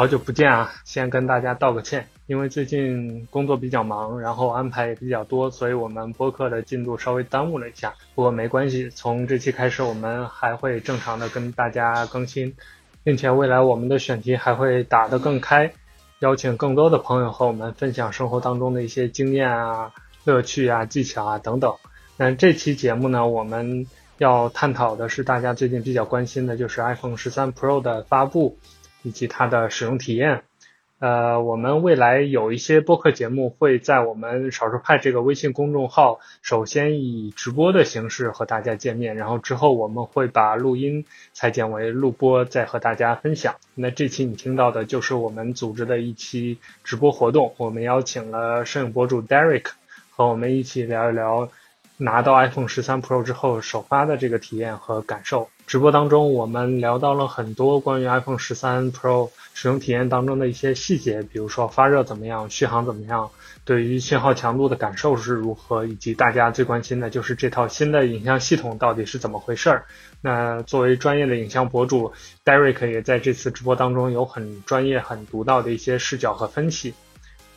[0.00, 0.72] 好久不见啊！
[0.86, 7.92] 先跟大家道个歉，因为最近工作比较忙，然后安排也比较多，所以我们播客的进度稍微耽误了一下。
[8.14, 12.56] 不过没关系，从这期开始我们还会正常的跟大家更新，
[13.04, 15.74] 并且未来我们的选题还会打得更开，
[16.20, 19.92] 邀请更多的朋友和我们分享生活当中的一些经验啊、
[20.24, 21.74] 乐趣啊、技巧啊等等。
[22.16, 23.86] 那这期节目呢，我们
[24.16, 28.56] 要探讨的是大家最近比较关心的，就是 iPhone 十三 Pro 的发布。
[29.02, 30.42] 以及它的使用体验，
[30.98, 43.56] 呃，我们未来有一些播客节目会在我们少数派这个微信公众号，首先以直播的形式和大家见面，然后之后我们会把录音裁剪为录播，再和大家分享。
[43.74, 49.70] 那这期你听到的就是我们组织的一期直播活动，我们邀请了摄影博主 Derek
[50.10, 51.48] 和我们一起聊一聊
[52.00, 55.50] 拿到 iPhone 十三 Pro 之后首发的这个体验和感受。
[55.66, 63.30] 直播当中，我们聊到了很多关于 iPhone 十三 Pro 使用体验当中的一些细节，比如说发热怎么样，续航怎么样，
[63.66, 69.84] 对于信号强度的感受是如何，以及大家最关心的就是这套新的影像系统到底是怎么回事儿。
[70.22, 72.12] 那作为专业的影像博主
[72.46, 76.94] ，Derek 也在这次直播当中有很专业、很独到的一些视角和分析。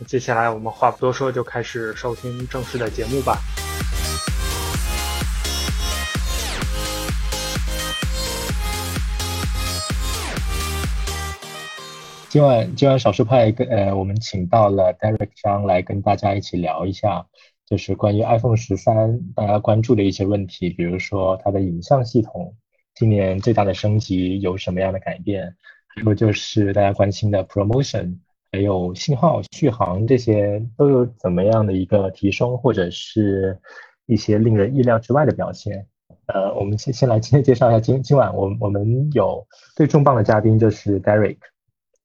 [0.06, 3.38] 接下来我们话不多说，就开始收听正式的节目吧。
[12.34, 17.28] 今晚今晚少数派跟呃，我们请到了 Derek 张来跟大家一起聊一下，
[17.64, 22.56] 就是关于 iPhone 十三大家关注的一些问题，比如说它的影像系统
[22.96, 25.56] 今年最大的升级有什么样的改变，
[25.90, 28.18] 还有就是大家关心的 Promotion，
[28.52, 33.60] 还有信号续航这些都有怎么样的一个提升，或者是
[34.08, 35.86] 一些令人意料之外的表现。
[36.26, 39.46] 呃，我们先先来今天介绍一下今今晚我我们有
[39.76, 41.38] 最重磅的嘉宾就是 Derek。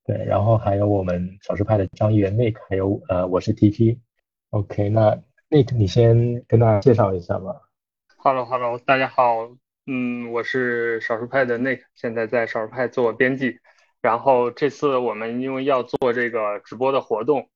[0.09, 3.99] 对，然后还有我们少数派的张议员 Nick，还有呃，我是 TT。
[4.49, 5.15] OK，那
[5.51, 7.61] Nick，你先跟大家介绍一下吧。
[8.17, 9.51] Hello，Hello，大家好，
[9.87, 13.59] 嗯，我是少数派的 Nick，现在在少数派做编辑。
[14.01, 17.51] 然后这次我们因为要做这个直播的活动，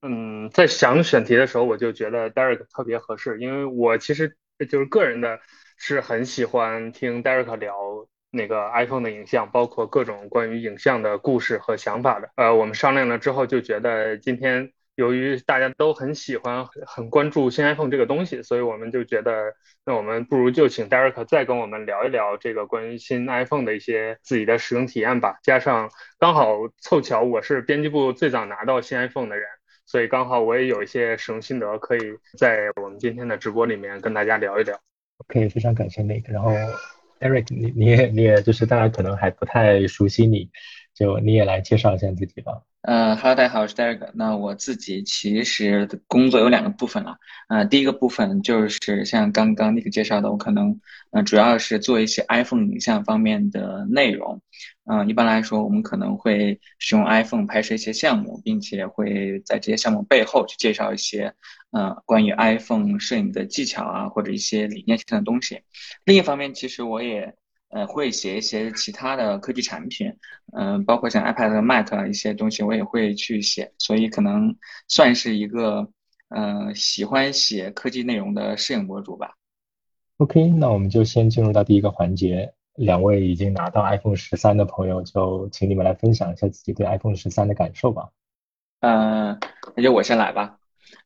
[0.00, 4.34] 嗯，在想选题的时候，我就觉得 Derek 特别合适，因为我其实
[4.70, 5.40] 就是个人的
[5.76, 7.76] 是很喜欢听 Derek 聊。
[8.30, 19.54] 那个 iPhone 的影像，包括各种关于影像的故事和想法的，呃，我们商量了之后就觉得，今天由于大家都很喜欢、很关注新 iPhone 这个东西，所以我们就觉得，
[19.86, 25.38] 那我们不如就请 Derek 再跟我们聊一聊这个关于新 iPhone 的一些自己的使用体验吧。
[25.42, 29.48] 加上刚好凑巧我是编辑部最早拿到新 iPhone 的人，
[29.86, 32.00] 所以刚好我也有一些使用心得，可以
[32.36, 34.78] 在我们今天的直播里面跟大家聊一聊。
[35.18, 36.50] OK，非常感谢 Nick，然后。
[37.20, 40.50] Eric，你你也你也就是大家可能还不太熟悉你，
[40.94, 42.62] 就你也来介绍一下自己吧。
[42.82, 44.10] 呃哈喽，大家好，我是 Derek。
[44.14, 47.16] 那我自己其实工作有两个部分了。
[47.48, 50.80] 呃，第一个部分就是像刚刚那个介绍的，我可能
[51.10, 54.40] 呃主要是做一些 iPhone 影像方面的内容。
[54.90, 61.34] 嗯，一般来说，我们可能会使用 iPhone 拍摄一些项目，并且会在这些项目背后去介绍一些
[61.70, 65.60] 呃关于 iPhone 摄影的技巧啊，或者一些理念性的东西。
[66.04, 67.34] 另一方面，其实我也。
[67.70, 70.10] 呃，会写一些其他的科技产品，
[70.56, 74.56] 嗯，包括像 iPad、Mac 一些东西，我也会去写，所以可能
[74.88, 75.86] 算是一个，
[76.30, 79.34] 呃，喜欢写科技内容的摄影博主吧。
[80.16, 88.08] OK，那我们就先进入到第一个环节，两位已经拿到 iPhone 十三的朋友，就请你们来分享一下自己对 iPhone 十三的感受吧。
[88.80, 89.38] 嗯，
[89.76, 90.58] 那就我先来吧。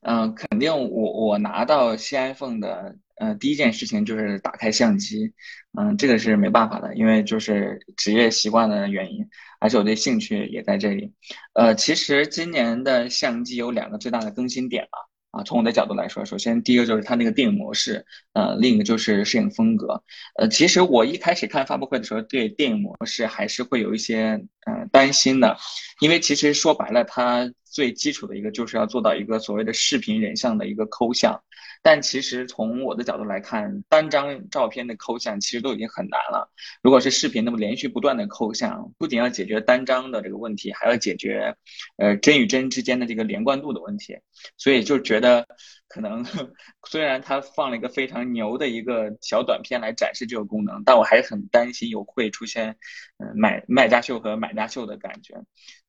[0.03, 2.97] 嗯，肯定我我拿到新 iPhone 的。
[3.17, 5.33] 呃，第一件事情就是打开相机，
[5.79, 9.25] 嗯，这个是没办法的，因为就是职业习惯的原因，
[9.61, 11.13] 而且我对兴趣也在这里。
[11.53, 14.99] 呃，其实今年的相机有两个最大的更新点吧。
[14.99, 20.03] 啊，啊从我的角度来说，首先第一个就是它那个电影模式，呃，另一个就是摄影风格。
[20.37, 25.57] 呃，其实我一开始看发布会的时候，对电影模式还是会有一些呃担心的，
[26.01, 31.43] 因为其实说白了，它最基础的一个就是要做到一个所谓的视频人像的一个抠像。
[31.85, 36.49] 但其实从我的角度来看，单张照片的抠像其实都已经很难了。
[36.81, 41.57] 如果是视频，那么连续不断的抠像，不仅要解决单张的这个问题，还要解决，
[41.97, 44.17] 呃，帧与帧之间的这个连贯度的问题。
[44.57, 45.45] 所以就觉得，
[45.89, 46.25] 可能
[46.89, 52.77] 虽然它放了一个非常牛的一个小短片来展示这个功能，但我还是很担心有会出现，
[53.19, 55.35] 嗯，买卖家秀和买家秀的感觉。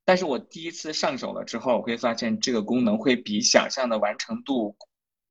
[0.06, 4.76] 但是我第一次上手了之后，我会发现这个功能会比想象的完成度。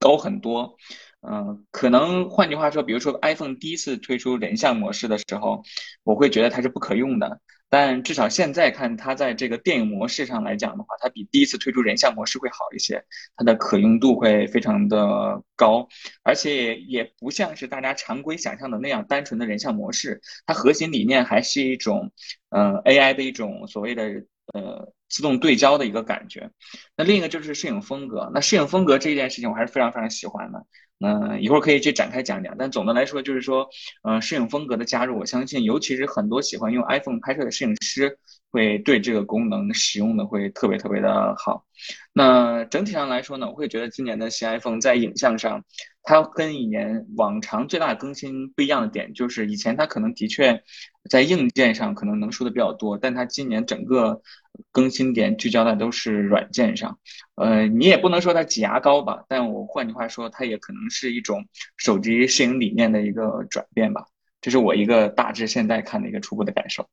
[0.03, 0.77] 高很多，
[1.21, 5.63] 嗯，可能换句话说，比如说 iPhone 第一次推出人像模式的时候，
[6.03, 7.41] 我会觉得它是不可用的。
[7.71, 13.03] 但至少现在看，它在这个电影模式上来讲的话，它比第一次推出人像模式会好一些，
[13.37, 15.89] 它的可用度会非常的高，
[16.23, 22.13] 而且也不像是大家常规想象的那样单纯的人像模式，它核心理念还是一种，
[22.51, 24.05] 呃，AI 的一种所谓的
[24.53, 26.51] 呃自动对焦的一个感觉。
[26.97, 30.67] 那另一个就是摄影风格，那摄影风格这件事情我还是非常非常喜欢的。
[31.05, 33.69] 嗯，一会儿可以去展开讲讲，但总的来说就是说，
[34.05, 38.17] 呃，摄影风格的加入，我相信，尤其是很多喜欢用 iPhone 拍摄的摄影师，
[38.53, 41.65] 会对这个功能使用的会特别特别的好。
[42.13, 45.65] 那整体上来说呢，我会觉得今年的新 iPhone 在影像上，
[46.05, 50.63] 它跟以前往常最大的更新不一样的点，就是以前它可能的确
[51.11, 54.23] 在硬件上可能能说的比较多，但它今年整个
[54.71, 56.99] 更新点聚焦的都是软件上。
[57.35, 61.47] 呃，你也不能说它挤牙膏吧，但我换句话说，它也可能是一种
[61.77, 64.07] 手机摄影理念的一个转变吧。
[64.41, 66.89] 这是我一个大致现在看的一个初步的感受。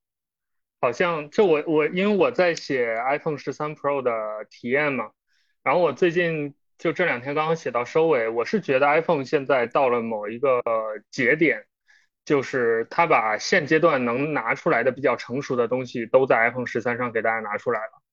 [0.82, 4.12] 好像就我我因为我在写 iPhone 十三 Pro 的
[4.50, 5.10] 体验嘛，
[5.62, 10.62] 然后我最近就这两天刚刚写到收尾，我是觉得 iPhone 现在到了某一个
[11.12, 11.66] 节点，
[12.30, 18.04] 就是它把现阶段能拿出来的比较成熟的东西都在 iPhone 十三上给大家拿出来了。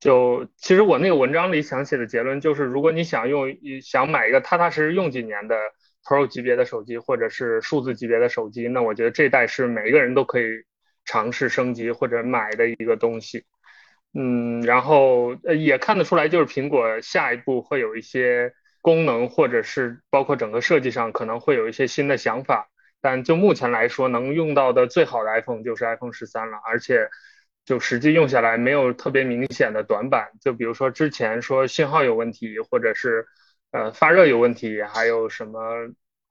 [0.00, 3.46] 就其实我那个文章里想写的结论就是，如果你想用
[3.82, 5.54] 想买一个踏踏实实用几年的
[6.02, 10.46] Pro 级别的手机，或者是数字级别的手机，那我觉得这代是每一个人都可以
[11.04, 13.44] 尝试升级或者买的一个东西。
[14.14, 22.70] 嗯，然后呃也看得出来，就是苹果下一步会有一些功能，或者是包括整个设计上可能会有一些新的想法。
[23.00, 27.08] 但就目前来说，能用到的最好的 iPhone 就是 iPhone 十三了，而且。
[27.64, 33.26] 就实际用下来没有特别明显的短板，就比如说之前说信号有问题，或者是
[33.72, 35.60] 呃发热有问题，还有什么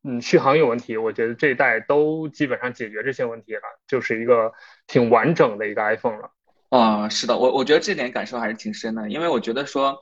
[0.04, 4.52] 嗯续航有问题，我觉得这一代都基本上解决这些问题了，就是一个
[4.88, 6.32] 挺完整的一个 iPhone 了。
[6.70, 9.96] 啊，是的，我我觉得这点感受还是挺深的，因为我觉得说，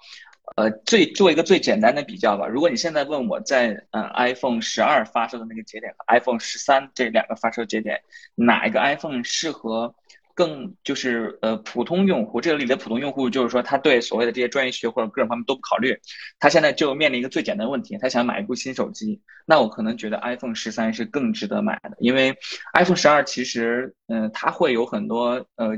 [0.55, 8.01] 呃，最做一个最简单的比较吧，如果你现在问我在嗯 iPhone 十二发售的那个节点和 iPhone 十三这两个发售节点，
[8.35, 9.93] 哪一个 iPhone 适合？
[10.37, 15.97] 更就是呃普通用户，这里的普通用户就是说他对所谓的这些专业学或者个人方面都不考虑，
[16.39, 22.35] 他现在就面临一个最简单的问题，他想买一部新手机，那我可能觉得 iPhone 十三是更值得买的，因为
[22.73, 25.69] iPhone 十二其实嗯它会有很多呃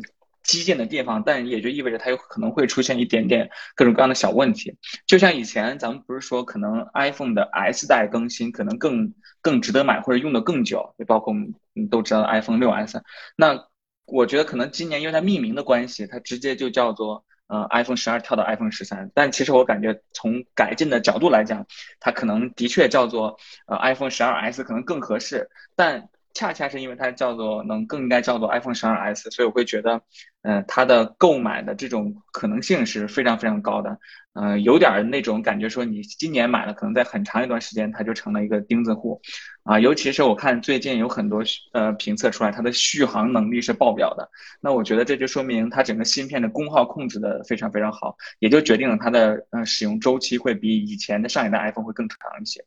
[0.48, 11.54] 基建的地方，但也就意味着它有可能会出现一点点各种各样的小问题，就像以前咱们不是说可能 iPhone 的 S 代更新可能更更值得买或者用的更久，也包括我们
[11.92, 13.04] 都知道 iPhone 六 S，
[13.36, 13.68] 那。
[14.10, 19.12] 我觉得可能今年因为它命名的关系，它直接就叫做呃 iPhone 十二跳到 iPhone 十三。
[19.14, 21.68] 但其实我感觉从改进的角度来讲，
[22.00, 25.50] 它可能的确叫做呃 iPhone 十二 S 可能更合适。
[25.76, 30.00] 但恰恰是因为它叫做能更应该叫做 iPhone 十二 S，所以我会觉得，
[30.44, 33.98] 嗯，它的购买的这种可能性是非常非常高的。
[34.34, 39.20] 嗯，有点那种感觉，说你今年买了，可能在很长一段时间它就成了一个钉子户。
[39.64, 41.42] 啊，尤其是我看最近有很多
[41.74, 44.30] 呃评测出来，它的续航能力是爆表的。
[44.62, 52.64] 那我觉得这就说明它整个芯片的功耗控制的非常非常好，也就决定了它的呃使用周期会比以前的上一代 iPhone 会更长一些。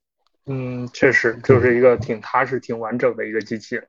[0.46, 3.80] 嗯，确实就是一个挺踏实、挺完整的一个机器。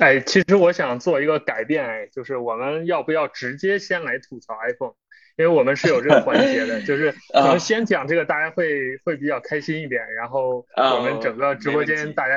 [0.00, 4.94] 哎，其实我想做一个改变，哎，就是我们要不要直接先来吐槽 iPhone？
[5.36, 12.34] 因为我们是有这个环节的， 就是可能先讲这个，大家会会比较开心一点，然后我们整个直播间大家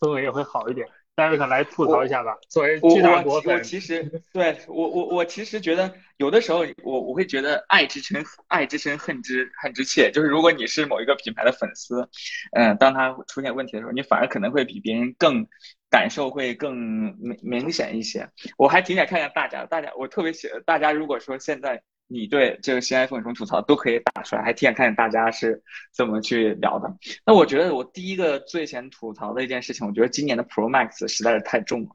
[0.00, 0.86] 氛围也会好一点。
[0.86, 2.36] 大家来吐槽一下吧。
[2.48, 12.08] 作为巨大国粉，我其实对我我我其实觉得有的时候我我会觉得爱之深爱之深恨之恨之切，就是如果你是某一个品牌的粉丝，
[12.52, 15.46] 嗯，当它出现问题的时候，你反而可能会比别人更
[15.90, 18.28] 感受会更明明显一些。
[18.58, 21.82] 我还挺想看看大家，大家我特别喜大家如果说现在。
[22.08, 25.60] 你对这个新 iPhone 有什么吐槽，都可以打出来，还挺想看看大家是
[25.92, 26.88] 怎么去聊的。
[27.24, 31.90] 那我觉得我第一个最先吐槽的一件事情，我觉得今年的 Pro Max 实在是太重了。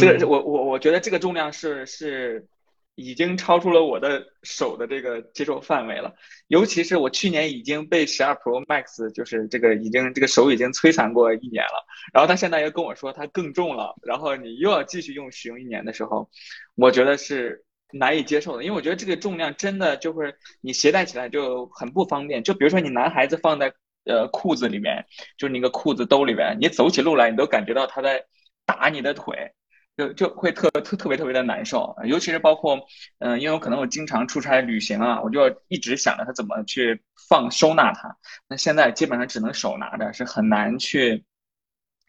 [0.00, 2.48] 这个我我我觉得这个重量是是
[2.96, 6.12] 已经超出了我的手的这个接受范围了。
[6.48, 16.28] 尤其是我去年已经被十二 Pro Max 就是这个已经这个手已经摧残过一年了，然后他现在又跟我说它更重了，然后你又要继续用使用一年的时候，
[16.74, 17.64] 我觉得是。
[17.96, 22.42] 难以接受的，因为我觉得这个重量真的就是你携带起来就很不方便。
[22.42, 23.72] 就比如说你男孩子放在
[24.04, 25.06] 呃裤子里面，
[25.38, 28.24] 就是那个裤子兜里面，你走起路来你都感觉到他在
[28.66, 29.52] 打你的腿，
[29.96, 31.94] 就就会特特特别特别的难受。
[32.04, 32.80] 尤其是包括
[33.20, 38.16] 嗯，因为我可能我经常出差旅行啊，我就一直想着他怎么去放收纳它。
[38.48, 41.24] 那现在基本上只能手拿着，是很难去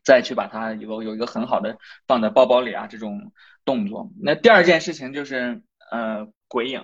[0.04, 1.78] 再去把它有有一个很好的
[2.08, 3.32] 放在包包里啊这种。
[3.66, 4.12] 动作。
[4.22, 5.60] 那第二件事情就是
[5.92, 6.84] 呃鬼影，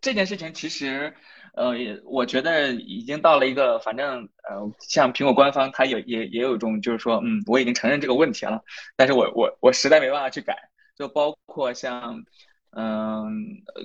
[0.00, 1.14] 这件事情其实
[1.54, 8.62] 呃也我觉得已经到了一个反正呃像苹果官方它有也也有一种就是说嗯我已经承认这个问题了，
[8.96, 10.56] 但是我我我实在没办法去改，
[10.96, 12.24] 就包括像
[12.76, 13.26] 嗯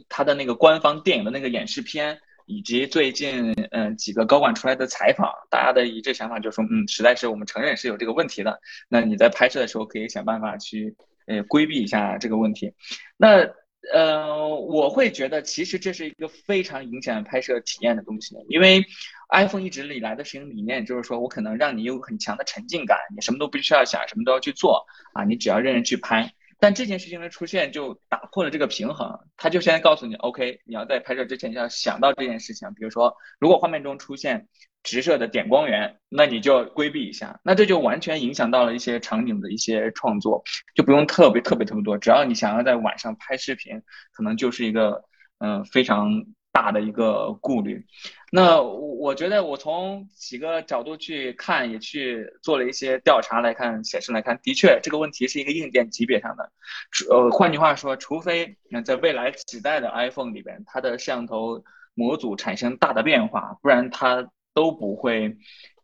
[0.09, 2.19] 它的那个官方电影的那个演示片。
[2.47, 8.61] 以及最近嗯几个高管出来的采访，大家的一致想法就是说，嗯，实在是我们承认是有这个问题的。
[8.87, 12.71] 那你在拍摄的时候可以想办法去呃规避一下这个问题。
[13.17, 13.49] 那
[13.93, 18.83] 呃我会觉得其实这是一个非常影响拍摄体验的东西，因为
[19.31, 26.33] iPhone 一直以来的使用理念就是说我可能让你有很强的沉浸感，你什么都不需要想，什么都要去做啊，你只要认真去拍。
[26.57, 32.73] 但这件事情的出现就打破了这个平衡，他就先告诉你，OK，你要在拍摄之前要想到这件事情。
[32.75, 34.47] 比如说，如果画面中出现
[34.85, 37.41] 直射的点光源，那你就要规避一下。
[37.43, 40.41] 那这就完全影响到了一些场景的一些创作，
[40.73, 41.97] 就不用特别特别特别多。
[41.97, 43.81] 只要你想要在晚上拍视频，
[44.13, 45.03] 可能就是一个
[45.39, 46.23] 嗯非常。
[46.55, 47.85] 大的一个顾虑，
[48.31, 56.49] 那我觉得我从几个角度去看，也去做了一些调查来看，显示来看，的确这个问题是一个硬件级别上的。
[57.09, 61.61] 呃，换句话说，除非那在未来几代的 iPhone 里边，它的摄像头
[61.93, 64.25] 模组产生大的变化，不然它
[64.55, 65.37] 都不会。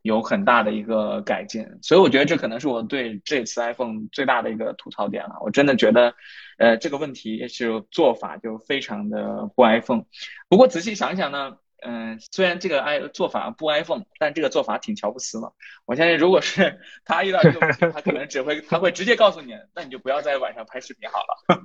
[0.04, 5.36] 有很大的一个改进，所以我觉得这可能是我对这次 iPhone 最大的一个吐槽点了。
[5.42, 6.16] 我真的觉得，
[6.58, 10.06] 呃，这个问题是做法就非常的不 iPhone。
[10.50, 11.58] 不过仔细想想呢。
[11.82, 15.52] 嗯，虽然这个 i 做法不 iPhone，但这个做法挺乔布斯的。
[15.86, 21.62] 我相信，如果是他遇到这个问题，他可能只会他会直接告诉你，那你就不要在晚上拍视频好了。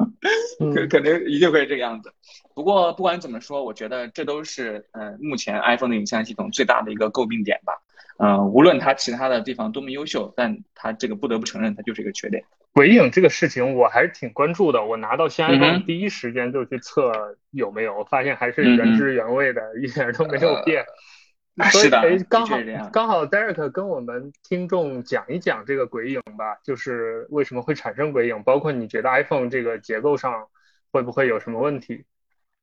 [0.75, 2.13] 肯肯定一定会这个样子。
[2.55, 7.75] 不过不管怎么说，我觉得这都是嗯目前 iPhone 的影像系统最大的一个诟病点吧。
[8.19, 12.45] 嗯，无论他其他的地方多么优秀，但他这个不得不承认，他就是一个缺点。
[12.73, 14.85] 鬼影这个事情我还是挺关注的。
[14.85, 20.85] 我拿到新 iPhone 第一时间就去测有没有，发现还是原汁原味的，一点都没有变。
[21.73, 22.59] 是的，刚好
[22.93, 30.49] 刚好 Derek 跟我们听众讲一讲这个鬼影吧，就是为什么会产生鬼影，包括你觉得 iPhone 这个结构上
[30.93, 32.05] 会不会有什么问题？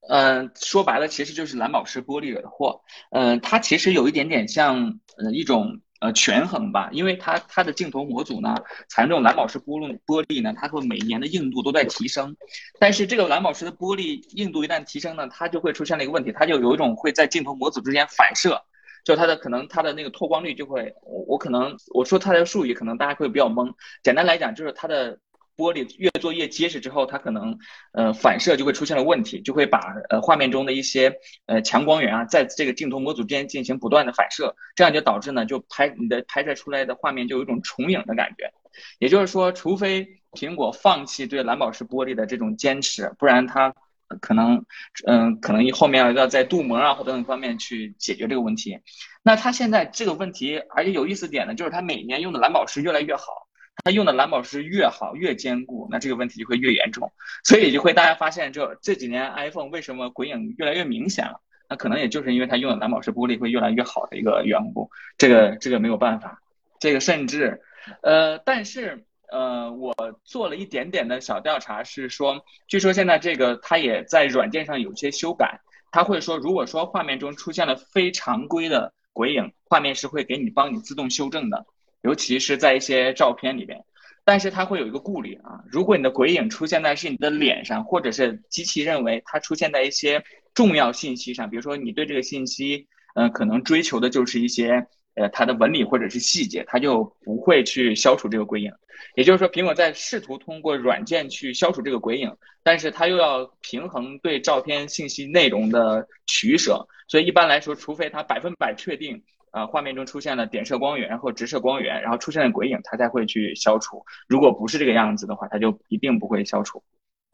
[0.10, 2.82] 嗯，说白了其实就是蓝宝石玻璃惹的祸。
[3.12, 5.80] 嗯，它其实有一点点像呃一种。
[6.04, 8.58] 呃，权衡吧，因为它它的镜头模组呢，
[8.90, 12.36] 采用这种蓝宝石玻璃玻璃呢，它会每年的硬度都在提升，
[12.78, 18.62] 但是这个蓝宝石的玻璃硬度一旦提升呢，它就会出现了一个问题，它就有一种会在镜头模组之间反射，
[19.06, 25.18] 就它的可能它的那个透光率就会，我我可能我说它的术语可能大家会比较懵，简单来讲就是它的。
[25.56, 27.58] 玻璃越做越结实之后，它可能
[27.92, 31.14] 呃反射就会出现了问题，就会把呃画面中的一些
[31.46, 38.52] 呃强光源啊，在这个镜头模组之间进行不断的反射，这样就导致呢，就拍你的拍摄出来的画面就有一种重影的感觉。
[38.98, 43.74] 也就是说，除非苹果放弃对蓝宝石玻璃的这种坚持，不然它
[44.22, 44.66] 可能
[45.06, 48.80] 嗯可能后面要在镀膜啊或等等方面去解决这个问题。
[49.22, 53.48] 那它现在这个问题，而且有意思点呢，就是它每年用的蓝宝石越来越好。
[53.84, 57.12] 它用的蓝宝石越好越坚固，那这个问题就会越严重，
[57.44, 61.42] 所以就会大家发现这这几年 iPhone 为什么鬼影越来越明显了？
[61.70, 64.90] 那可能也就是因为它用的蓝宝石玻璃会越来越好的一个缘故。
[65.18, 66.42] 这个这个没有办法，
[66.80, 67.62] 这个甚至，
[68.02, 75.60] 呃，但是呃，我做了一点点的小调查，是说，据说现在这个它也在软件上有些修改，
[75.92, 81.66] 它会说，如果说画面中出现了非常规的鬼影，画面是会给你帮你自动修正的。
[82.04, 83.84] 尤其是在一些照片里边，
[84.26, 98.72] 但是它会有一个顾虑啊，如果你的鬼影出现在是你的脸上，或者是机器认为它出现在一些重要信息上，比如说你对这个信息，呃，可能追求的就是一些呃它的纹理或者是细节，它就不会去消除这个鬼影。
[99.16, 109.24] 也就是说，苹果在试图通过软件去消除这个鬼影，但是它又要平衡对照片信息内容的取舍，所以一般来说，除非它百分百确定。
[109.54, 114.04] 啊，画面中出现了点射光源或直射光源，然后出现了鬼影，它才会去消除。
[114.28, 116.84] 如果不是这个样子的话，它就一定不会消除。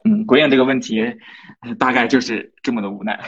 [0.04, 1.16] 嗯，鬼影这个问题
[1.78, 3.18] 大概就是这么的无奈。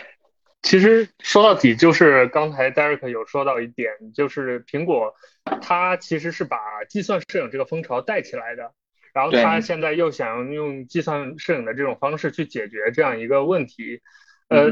[0.61, 5.15] 其实说到底，就是刚才 Derek 有说到一点，就是苹果
[5.63, 8.73] 它其实是把计算摄影这个风潮带起来的，
[9.15, 14.03] 然后它现在又想用计算摄影的这种方式去解决这样一个问题。
[14.49, 14.69] 呃，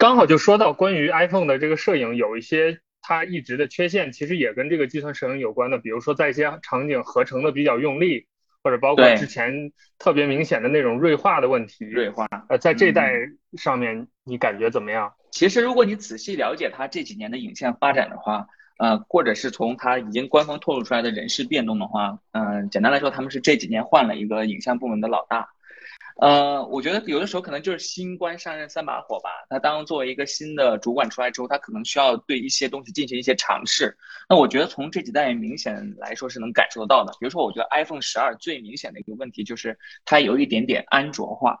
[0.00, 2.80] 刚好就说到关于 iPhone 的这个摄影有一些。
[3.08, 8.26] 它一直的缺陷其实也跟这个计算使用有关的，比如说在一些场景合成的比较用力，
[8.64, 11.84] 或者包括之前特别明显的那种锐化的问题。
[11.84, 13.12] 锐化，呃，在这代
[13.56, 15.12] 上面你感觉怎么样？
[15.30, 18.48] 其实如果你仔细了解它这几年的影像发展的话，
[18.78, 25.48] 呃，或者是从它已经官方透露出来的人事变动的话，嗯，简单来说，他们是这几年换了一个影像部门的老大。
[26.18, 29.28] 呃，我觉得有的时候可能就是新官上任三把火吧。
[29.50, 33.94] 他当作为一个新的主管出来之后，他可能需要对一些东西进行一些尝试。
[34.26, 37.12] 那我觉得从这几代明显来说是能感受得到的。
[37.20, 41.60] 比如说，我觉得 iPhone 十二最明显的一个问题就是它有一点点安卓化。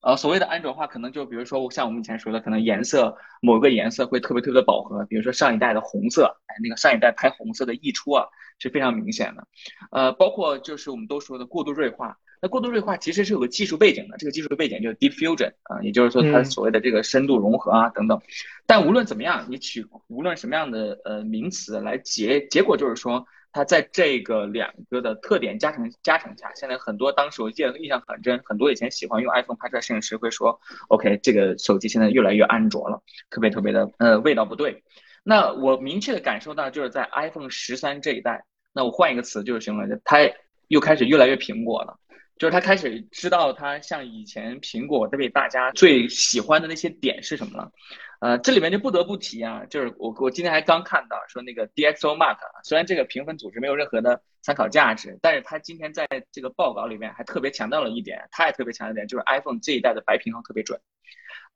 [0.00, 5.04] 呃，所谓的安卓化，可能就比如说像我们以前说的，可能颜色某个颜色会特别特别的饱和。
[5.04, 8.24] 比如说上一代的红色，哎，那个上一代拍红色的溢出啊
[8.58, 9.46] 是非常明显的。
[9.90, 12.16] 呃，包括就是我们都说的过度锐化。
[12.42, 18.20] 那过度锐化其实是有个技术背景的，这个技术背景就是 Deep Fusion 啊，也就是说它所谓的这个深度融合啊等等。
[18.66, 34.82] 但无论怎么样，你取无论什么样的呃名词来结，结果就是说它在这个两个的特点加成加成下，现在很多当时我记得印象很深，很多以前喜欢用 iPhone 拍出来摄影师会说，OK，这个手机现在越来越安卓了，特别特别的呃味道不对。
[35.22, 40.18] 那我明确的感受到就是在 iPhone 十三这一代，那我换一个词就是形容，它
[40.68, 41.98] 又开始越来越苹果了。
[42.40, 47.70] 就是他开始知道他像以前苹果被大家最喜欢的那些点是什么了，
[48.20, 60.80] 呃，这里面就不得不提啊，就是我我今天还刚看到说那个 DxOMark，虽然这个评分组织没有任何的参考价值，但是他今天在这个报告里面还特别强调了一点，他也特别强调一点，就是 iPhone 这一代的白平衡特别准，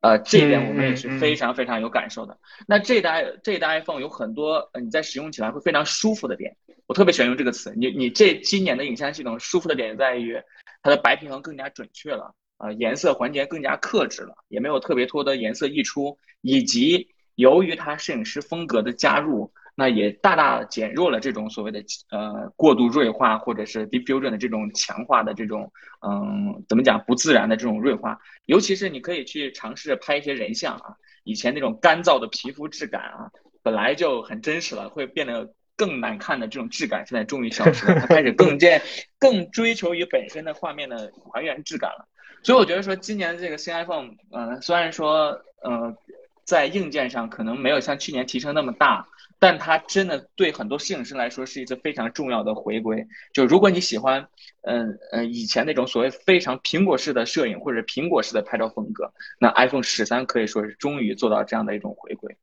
[0.01, 2.37] 呃，这一点我们也是非常非常有感受的。
[2.67, 10.39] 那这一代这一代 iPhone 有很多你在使用起来会非常舒服的点，我特别喜欢用这个词，你你这今年的影像系统舒服的点在于。
[10.85, 33.31] 它的白平衡更加准确了，啊，颜色环节更加克制了，也没有特别多的颜色溢出，以及由于它摄影师风格的加入，那也大大减弱了这种所谓的呃过度锐化或者是 diffusion 的这种强化的这种嗯怎么讲不自然的这种锐化，尤其是你可以去尝试拍一些人像啊，以前那种干燥的皮肤质感啊，
[33.63, 35.54] 本来就很真实了，会变得。
[35.75, 38.81] 更难看的这种质感现在终于消失了，它开始更见
[39.19, 42.07] 更追求于本身的画面的还原质感了。
[42.43, 45.95] 所以我觉得说今年的这个新 iPhone，嗯，虽然说呃
[46.43, 49.07] 在硬件上可能没有像去年提升那么大，
[49.39, 53.07] 但它真的对很多摄影师来说是一次非常重要的回归。
[53.33, 54.27] 就如果你喜欢
[54.61, 62.37] 嗯嗯以前那种所谓非常苹果式的摄影或者苹果式的拍照风格，那 iPhone 十三可以说是终于做到这样的一种回归。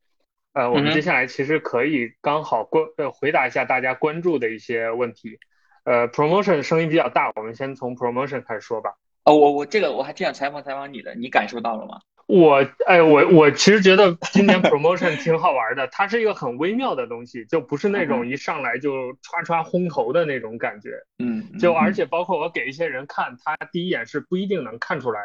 [0.54, 5.38] 呃，我们接下来其实可以刚好关呃回答一下大家关注的一些问题。
[5.84, 8.92] 呃，promotion 声音比较大，我们先从 promotion 开始说吧。
[9.24, 12.00] 哦，我我这个我还挺想采访采访你的，你感受到了吗？
[12.26, 20.90] 我哎，我我其实觉得今年 promotion 挺好玩的，它是一个很微妙的东西，就不是那种一上来就唰唰轰头的那种感觉。
[21.18, 21.58] 嗯。
[21.58, 25.20] 就而且包括我给一些人看，他第一眼是不一定能看出来，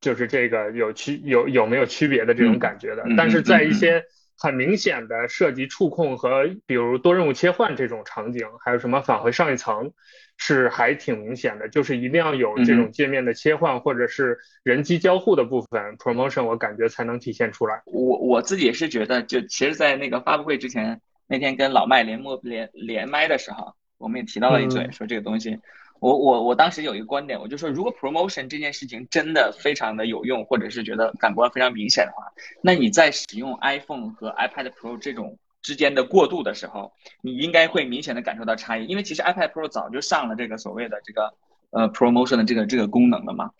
[0.00, 3.04] 就是这个有区有有没有区别的这种感觉的。
[3.16, 4.02] 但是在一些
[4.38, 9.92] 很明显的涉及触控和比如多任务切换这种场景，还有什么返回上一层，
[10.36, 11.68] 是还挺明显的。
[11.68, 17.82] 就是一定要有这种界面的切换或者是人机交互的部分，promotion 我感觉才能体现出来。
[17.86, 25.58] 我我自己是觉得，就其实，在那个发布会之前那天跟老麦连麦连连麦的时候，我们也提到了一嘴，说这个东西。
[26.02, 41.34] 我我我当时有一个观点，我就说，如果 promotion 这件事情真的非常的有用，或者是觉得感官非常明显的话，那你在使用 iPhone 和 iPad Pro 这种之间的过渡的时候，你应该会明显的感受到差异，因为其实 iPad Pro 早就上了这个所谓的这个
[41.70, 43.52] 呃 promotion 的这个这个功能了嘛。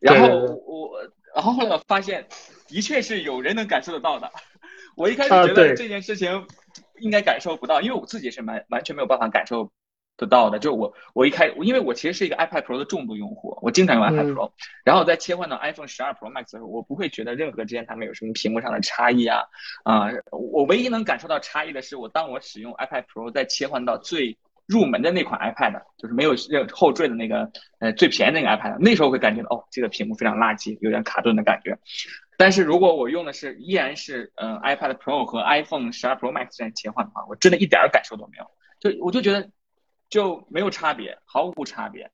[0.00, 1.00] 然后我
[1.32, 2.26] 然后后来我发现，
[2.66, 4.32] 的确是有人能感受得到的。
[4.96, 6.44] 我一开始觉得这件事情
[6.98, 9.70] 应该感受不到，因为我自己是完完全没有办法感受。
[10.16, 14.52] 得到的，就我我一开，因为我其实是一个 iPad Pro 的重度用户，我经常用 iPad Pro，
[14.84, 19.42] 然后在切换到 iPhone 十二 Pro Max 的时候，我不会觉得任何之间它们有什么屏幕上的差异啊
[19.82, 27.50] 啊，我唯一能感受到差异的是，我当我使用 iPad Pro 再切换到最入门的那款 iPad，就是没有任后缀的那个
[27.80, 31.76] 呃最便宜那个 iPad，那时候会感觉到哦，这个屏幕非常垃圾，有点卡顿的感觉。
[32.36, 38.48] 但是如果我用的是依然是嗯 iPad Pro 和 iPhone 十二 Pro Max 这样切换的话，我真的一点儿感受都没有，
[38.78, 39.50] 就我就觉得。
[40.10, 42.10] 就没有差别，毫无差别，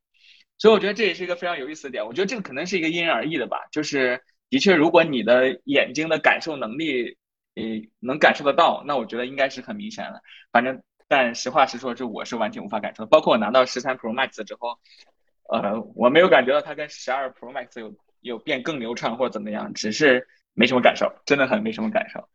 [0.58, 2.06] 所以我觉得这也是一个非常有意思的点。
[2.06, 3.66] 我觉得这个可能是一个因人而异的吧。
[3.72, 7.16] 就是的确，如果你的眼睛的感受能力，
[7.54, 7.62] 呃，
[7.98, 10.22] 能感受得到，那我觉得应该是很明显的。
[10.52, 13.06] 反正，但实话实说，是我是完全无法感受。
[13.06, 14.78] 包括我拿到十三 Pro Max 之后，
[15.48, 22.28] 呃，我没有感觉到它跟十二 Pro Max 有有变更流畅或者怎么样，只是没什么感受，真的很没什么感受。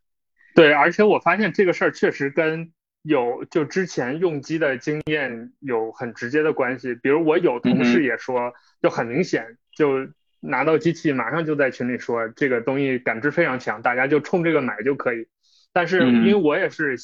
[0.54, 2.72] 对，而且我发现这个事儿确实跟。
[3.06, 10.08] 有就之前用机的经验有很直接的关系，比如我有同事也说，就很明显，就
[10.40, 15.28] 拿到机器马上就在群里说这个东西感知非常强，大家就冲这个买就可以。
[15.72, 16.96] 但是因为我也是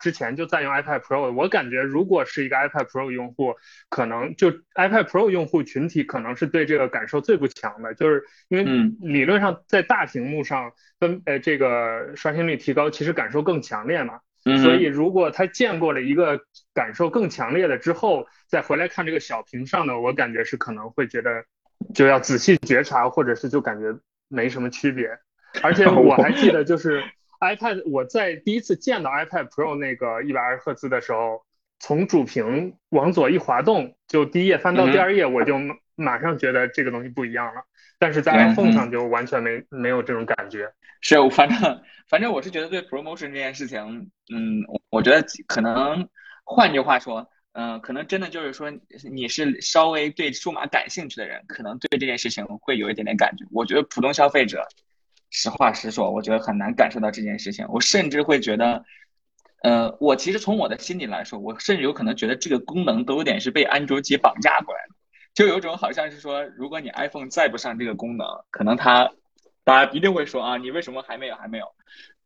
[0.00, 3.54] 之前就在用 iPad Pro，我感觉如果是一个 iPad Pro 用户，
[3.88, 8.64] 可能就 iPad Pro 用户群体可能是对这个感受最不强的，就是因为
[9.00, 14.18] 理论上在大屏幕上分呃这个刷新率提高，其实感受更强烈嘛。
[14.62, 16.40] 所以如果他见过了一个
[16.72, 21.44] 感受更强烈的之后，再回来看这个小屏上的，我感觉是可能会觉得
[21.94, 25.08] 就要仔细觉察，或者是就感觉没什么区别。
[25.62, 27.02] 而且我还记得 就是。
[27.40, 31.44] iPad，我在第一次见到 iPad Pro 那个一百二十赫兹的时候，
[31.78, 35.58] 从主屏往左一滑动，就第一页翻到第二页，我就
[35.94, 37.64] 马上觉得这个东西不一样了。
[37.98, 40.72] 但是在 iPhone 上就完全没没有这种感觉。
[41.00, 46.08] 是，反正反正我是觉得对 Promotion 这件事情，嗯，我觉得可能
[46.44, 48.72] 换句话说，嗯，可能真的就是说
[49.12, 53.44] 你是稍微对数码感兴趣的人，可能对这件事情会有一点点感觉。
[53.52, 54.66] 我觉得普通消费者。
[55.36, 57.66] 实话实说，我觉得很难感受到这件事情。
[57.68, 58.84] 我甚至会觉得，
[59.64, 64.94] 呃，我其实从我的心里来说，我甚至有可能觉得这个功能都有点是被安卓机绑架过来的，
[65.34, 69.10] 就有种好像是说，如果你 iPhone 再不上这个功能，可能它
[69.64, 71.66] 大家一定会说啊，你为什么还没有还没有？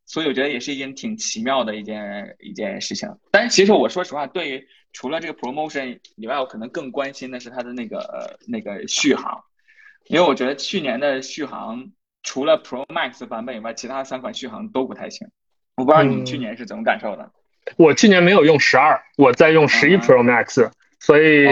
[0.05, 3.09] 所以我觉得也是一件挺奇妙的一件一件事情。
[3.31, 9.43] 但是其实我说实话，对于除了这个 promotion 以外，我可能更关心的是它的那个那个续航，
[10.07, 11.91] 因为我觉得去年的续航。
[12.25, 15.29] 除了 Pro Max 版本以外，其他三款续航都不太行。
[15.77, 17.31] 我不知道你去年是怎么感受的。
[17.77, 21.47] 我去年没有用十二，我在用十一 Pro Max，所以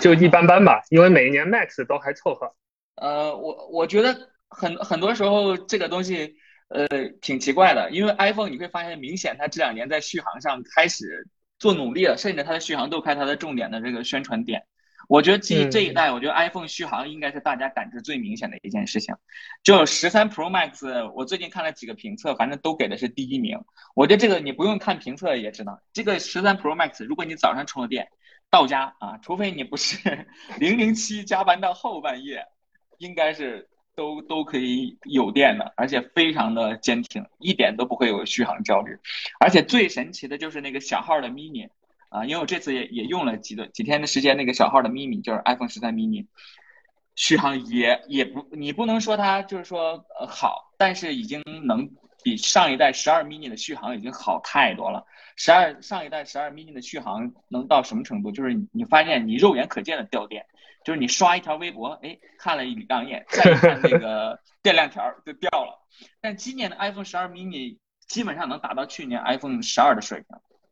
[0.00, 0.80] 就一般般吧。
[0.90, 2.54] 因为每一年 Max 都还凑合。
[2.96, 6.36] 呃，我我觉得很很多时候这个东西
[6.68, 6.86] 呃
[7.20, 11.26] 挺奇怪的，因为 iPhone 你会发现明显它这两年在续航上开始
[11.58, 14.64] 做努力了，甚至它的续航都开它的重点的这个宣传点。
[15.08, 19.14] 我觉得这这一代，我觉得 iPhone 续航应该是大家感知最明显的一件事情。
[19.62, 23.58] 就十三 Pro Max，我最近看了几个评测，反正都给的是第一名。
[23.94, 28.06] 我觉得这个你不用看评测也知道，这个十三 Pro Max，如果你早上充了电
[28.50, 30.26] 到家啊，除非你不是
[30.58, 32.44] 零零七加班到后半夜，
[32.98, 38.98] 应该是都都可以有电的，而且非常的坚挺，一点都不会有续航焦虑。
[39.40, 41.68] 而且最神奇的就是那个小号的 mini。
[42.10, 46.24] 啊，因为我这次也也用了几个几天的时间，那个小号的 mini 就是 iPhone 十三 mini，
[47.16, 51.90] 续航也也不，你不能说它就是说呃好，但是已经能
[52.28, 55.06] 比上一代十二 mini 的续航已经好太多了。
[55.36, 58.30] 十二上一代十二 mini 的续航能到什么程度？
[58.30, 60.44] 就是你发现你肉眼可见的掉电，
[60.84, 65.86] 就是你刷一条微博，哎，看了一两眼，再看那个 电量条就掉了。
[66.20, 70.26] 但今年的 iPhone 十二 mini 基本上能达到去年 iPhone 十二的水平。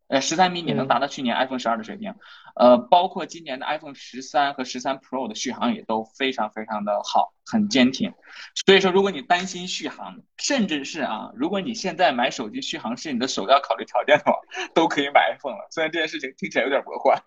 [0.08, 2.14] 呃，十三 mini 能达到去年 iPhone 十二的水平，
[2.54, 8.14] 呃，包括今年的 iPhone 十三和十三 Pro 的续航也都非常非常的好，很坚挺。
[8.54, 14.38] 所以说，如果你担心续航，甚至是啊，如果你现在买手机续航是你的首要考虑条件的话，
[14.74, 15.66] 都可以买 iPhone 了。
[15.72, 17.20] 虽然这件事情听起来有点魔幻。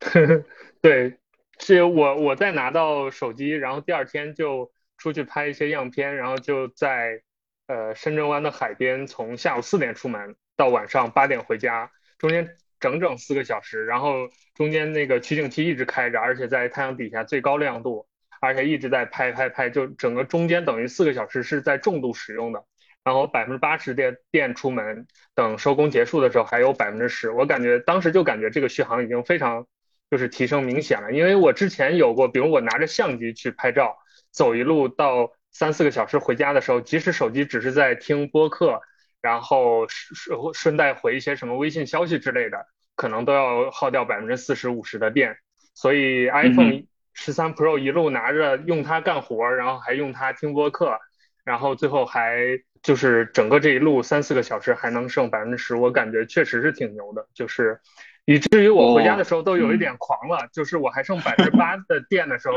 [0.82, 1.16] 对，
[1.60, 7.22] 是我我在拿到手机，然后第二天就出去拍一些样片，然后就在
[7.68, 11.92] 呃深圳湾的海边，从下午四点出门到晚上八点回家。
[12.20, 18.06] 中间整整四个小时，然后中间那个取景器一直开着，而且在太阳底下最高亮度，
[18.42, 22.62] 而且一直在拍拍拍，就整个中间等于四个小时是在重度使用的。
[23.02, 29.66] 然后百分之八十电电出门，等收工结束的时候还有百分之十，我感觉当时就感觉这个续航已经非常
[30.10, 31.10] 就是提升明显了。
[31.10, 33.96] 因为我之前有过，比如我拿着相机去拍照，
[34.30, 38.82] 走一路到三四个小时回家的时候，即使手机只是在听播客。
[39.22, 45.36] 然后顺顺带回一些什么微信消息之类的，可能都要耗掉百分之四十五十的电。
[45.74, 50.98] 所以 iPhone 十三 Pro 一路拿着用它干活，然后还用它听播客，
[51.44, 52.38] 然后最后还
[52.82, 57.26] 就是整个这一路三四个小时还能剩百分之十，我感觉确实是挺牛的。
[57.34, 57.80] 就是
[58.24, 62.54] 以至于我回家的时候都有一点狂了，就是我还剩百分之八的电的时候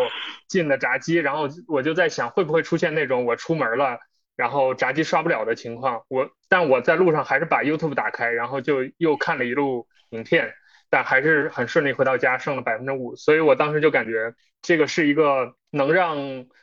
[0.48, 4.00] 进的闸机，然后我就在想会不会出现那种我出门了。
[4.36, 10.54] 然后闸机刷不了的情况，我但我在路上还是把 YouTube 打开，然后就又看了一路影片，
[10.90, 13.16] 但还是很顺利回到家，剩了百分之五。
[13.16, 16.18] 所以我当时就感觉这个是一个能让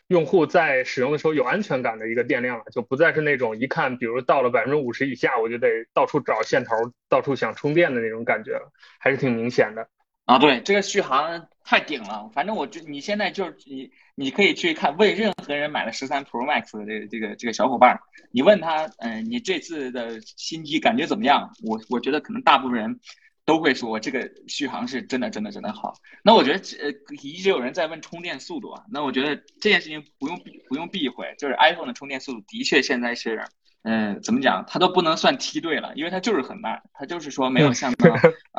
[0.08, 6.74] 用户在使用的时候有安全感的一个电量了，就不再是那种一看，比如到了百分之五十以下，我就得到处找线头，
[7.08, 9.88] 到处想充电的那种感觉了，还是挺明显的。
[10.24, 12.28] 啊，对，这个续航太顶了。
[12.34, 17.96] 反正我就你现在就是你，你可以去看问任何人买了十三 Pro Max 的这个这个这个小伙伴，
[18.32, 21.48] 你问他，嗯，你这次的新机感觉怎么样？
[21.62, 22.98] 我我觉得可能大部分人
[23.44, 25.94] 都会说这个续航是真的真的真的好。
[26.24, 26.90] 那我觉得呃，
[27.22, 30.36] 一直有人在问充电速度啊，那我觉得这件事情不用
[30.68, 33.44] 不用避讳，就是 iPhone 的充电速度的确现在是
[33.82, 38.10] 嗯，怎么讲，它都不能算梯队了，因为它就是很慢，它就是说没有像 那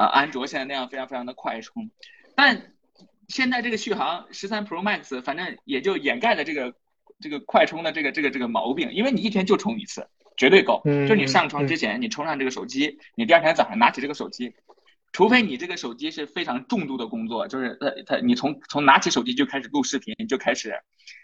[0.01, 1.91] 啊安卓现在那样非常非常的快充。
[2.35, 2.71] 但
[3.31, 6.73] 现在这个续航十三 Pro Max，反正也就掩盖了这个
[7.19, 10.81] 这个快充的这个这个这个毛病，因为你一天就充一次，绝对够。
[11.07, 14.53] 就你上床之前，你充上这个手机，你第二天早上拿起这个手机，
[15.13, 20.75] 除非你这个手机是非常重度的工作，就是它它你从从拿起手机就开始录视频，就开始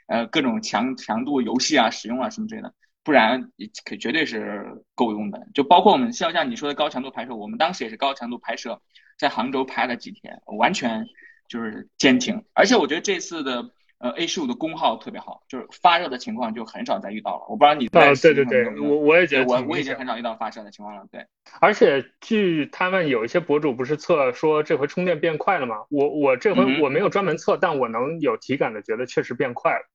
[0.08, 3.52] 呃各种强强度游戏啊使用啊什么之类的，不然
[3.84, 4.66] 可绝对是
[4.96, 5.46] 够用的。
[5.54, 8.82] 就包括我们像像你说的高强度拍摄，我们当时也是高强度拍摄，
[9.20, 11.06] 在杭州拍了几天，完全。
[11.48, 17.46] 就是坚挺，而且我觉得这次的呃 A 十五的功耗特别好，就是发热的情况就很少再遇到了。
[17.50, 21.06] 我不知道你在对对对，我我也觉得我我已经很少遇到发热的情况了。
[21.12, 21.26] 对，
[21.60, 25.78] 而且据他们有一些博主不是测说这回充电变快了吗？
[25.90, 29.86] 我我这回我没有专门测，但我能有体感的觉得确实变快了。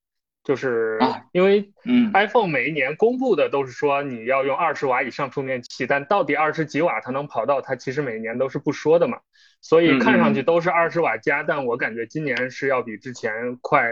[0.45, 0.99] 就是
[1.31, 1.73] 因为
[2.13, 9.19] ，iPhone 每一年公布的都是说你要用二十瓦以上充电器，但到底二十几瓦它能跑到，它其实每年都是不说的嘛。
[9.61, 13.85] 所以看上去都是二十瓦加，但我感觉今年是要比之前快。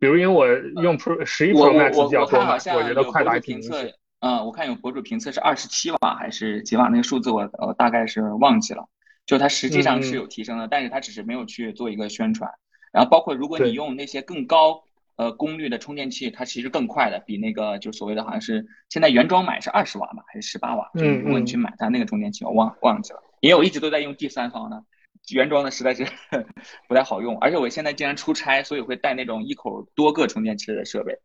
[0.00, 0.48] 比如因为我
[0.82, 3.94] 用 Pro 十一 Pro Max 比较多嘛，我觉得快的还挺明显。
[4.18, 8.84] 嗯，我看有博主评测是二十七瓦还是几瓦，那个数字我我大概是忘记了。
[9.26, 12.50] 就它实际上是有提升的，但是它只是没有去做一个宣传。
[12.92, 14.82] 然后包括如果你用那些更高。
[15.16, 20.90] 呃，功率的充电器它其实更快的，比那个就所谓的好像是现在原装买是二十瓦吧，还是十八瓦？
[20.94, 23.22] 就如果你去买它那个充电器，我忘忘记了。
[23.40, 24.82] 因为我一直都在用第三方的，
[25.30, 26.04] 原装的实在是
[26.88, 27.38] 不太好用。
[27.38, 31.16] 而且我现在经常出差，所以会带那种一口多个充电器的设备，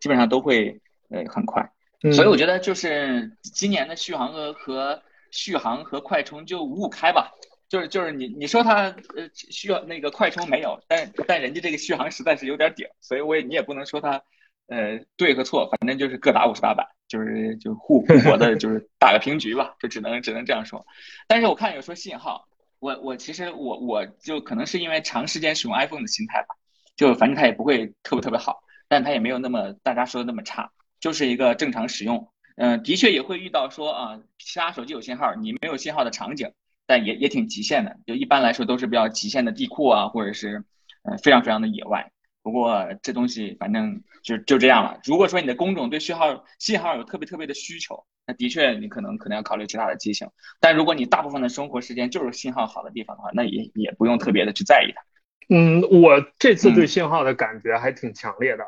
[0.00, 1.70] 基本上都会呃很快。
[2.12, 7.32] 所以我觉得就是今年的续航和和续航和快充就五五开吧。
[7.68, 14.22] 就是就是你你说它呃需要那个快充没有，但但人家这个续航实在是有点顶，所以我也你也不能说它
[14.68, 20.86] 呃对和错，反正就是各打五十八板，就是就互互搏的，就是 打个平局吧，就只能只能这样说。
[21.26, 26.54] 但是我看有说信号，我我其实我我就可能是因为长时间使用 iPhone 的心态吧，
[26.96, 32.32] 就反正它也不会特别特别好，但它也没有那么大家说的那么差，就是一个正常使用。
[32.56, 36.50] 嗯，的确也会遇到说啊，其他手机有信号，你没有信号的场景。
[36.88, 40.64] 但也也挺极限的，就一般来说都是比较极限的地库啊，或者是，
[41.02, 42.10] 呃，非常非常的野外。
[42.42, 44.98] 不过这东西反正就就这样了。
[45.04, 50.26] 如果说你的工种对信号信号有特别特别的需求，那的确你可能可能要考虑其他的机型。
[50.60, 55.02] 但如果你大部分的生活时间就是信号好的地方的话，那也也不用特别的去在意它。
[55.54, 58.64] 嗯，我这次对信号的感觉还挺强烈的，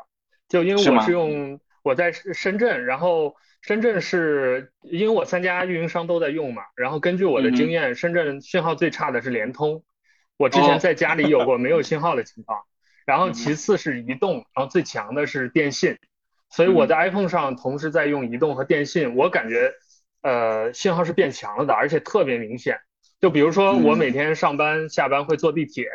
[0.47, 3.35] 就因为我是用我在深圳，然后。
[3.61, 9.83] 深圳是因为我三家运营商都在用嘛，然后根据我的经验，深圳信号最差的是联通。
[10.37, 12.63] 我之前在家里有过没有信号的情况，
[13.05, 15.97] 然后其次是移动，然后最强的是电信。
[16.49, 19.71] 所以我在 iPhone 上同时在用移动和电信，我感觉
[20.21, 22.79] 呃信号是变强了的，而且特别明显。
[23.19, 25.87] 就比如说我每天上班下班会坐地铁。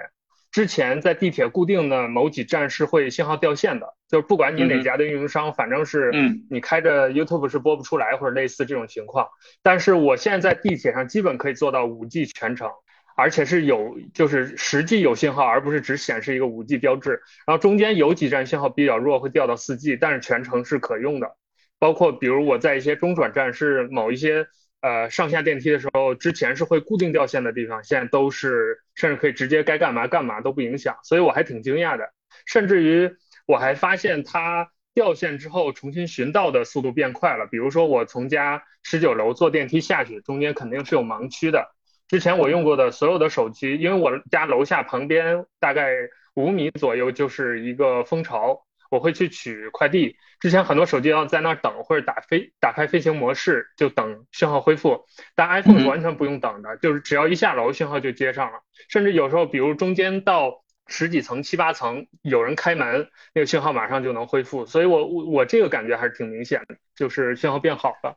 [0.57, 6.11] 之前在地铁固定的某几站是会信号掉线的，就是不管你哪家的运营商，反正是
[6.49, 9.29] 你开着 YouTube 是播不出来或者类似这种情况。
[9.63, 12.71] 但是我现在在地铁上基本可以做到五 G 全程，
[13.19, 17.21] 而且是有就是实际有信号，而不是只显示一个五 G 标志。
[17.47, 21.37] 然后中间有几站信号比较弱，会掉到四 G，但是全程是可用的。
[21.79, 24.47] 包括比如我在一些中转站是某一些。
[24.87, 32.13] 呃，上下电梯的时候，之前是会固定掉线的地方，现在都是甚至可以直接该干嘛干嘛都不影响，所以我还挺惊讶的。
[32.45, 33.11] 甚至于
[33.47, 37.49] 我还发现它掉线之后重新寻道的速度变快了。
[37.51, 41.67] 比如说我从家十九楼坐电梯下去，中间肯定是有盲区的。
[42.07, 45.91] 之前我用过的所有的手机，因为我家楼下旁边大概
[46.35, 48.65] 五米左右就是一个蜂巢。
[48.91, 68.17] 我会去取快递，之前很多手机要在那儿等，或者打飞打开飞行模式就等信号恢复，但 iPhone 是完全不用等的，就是只要一下楼信号就接上了，甚至有时候比如中间到十几层七八层有人开门，那个信号马上就能恢复，所以我我我这个感觉还是挺明显的，就是信号变好了，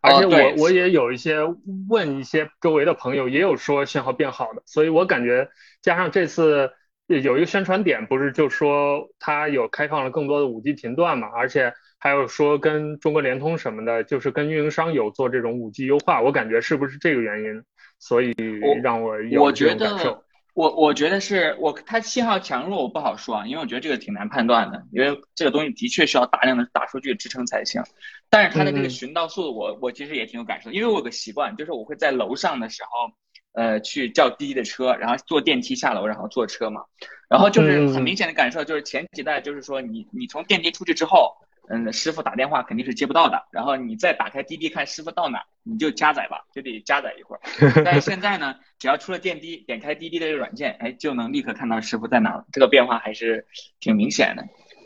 [0.00, 1.38] 而且我我也有一些
[1.88, 5.50] 问一些周围的朋友，也有说信号变好的，所以我感觉
[5.82, 6.72] 加上这次。
[7.08, 11.28] 有一个宣传点，不是就说它有开放了更多的五 G 频段嘛？
[11.34, 16.20] 而且还有说跟中国联通什么的，就是跟运营商有做这种五 G 优化。
[16.20, 17.62] 我感觉是不是这个原因？
[17.98, 18.34] 所以
[18.82, 20.22] 让我有这种感受。
[20.52, 27.80] 我我觉得是我它信号强弱我不好说啊，因为我觉得这个挺难判断的，因为这个东西的确需要大量的大数据支撑才行。
[28.28, 33.14] 但是它的这个寻道速度，我我其实也挺有感受，因为我有个习惯，就是我会在楼上的时候。
[33.58, 36.84] 呃，去叫滴滴的车，然后坐电梯下楼，然后坐车嘛，
[37.28, 41.34] 然后就是很明显的感受，就是前几代就是说你你从电梯出去之后，
[41.68, 43.42] 嗯，师傅打电话肯定是接不到的。
[43.50, 47.40] 然后你再打开滴滴看师傅到哪，你就加载吧，就得加载一会儿。
[47.84, 52.44] 但是现在呢，只要出了电梯，点开滴滴的这个软件，哎，就能立刻看到师傅在哪了。
[52.52, 53.44] 这个变化还是
[53.80, 54.44] 挺明显的。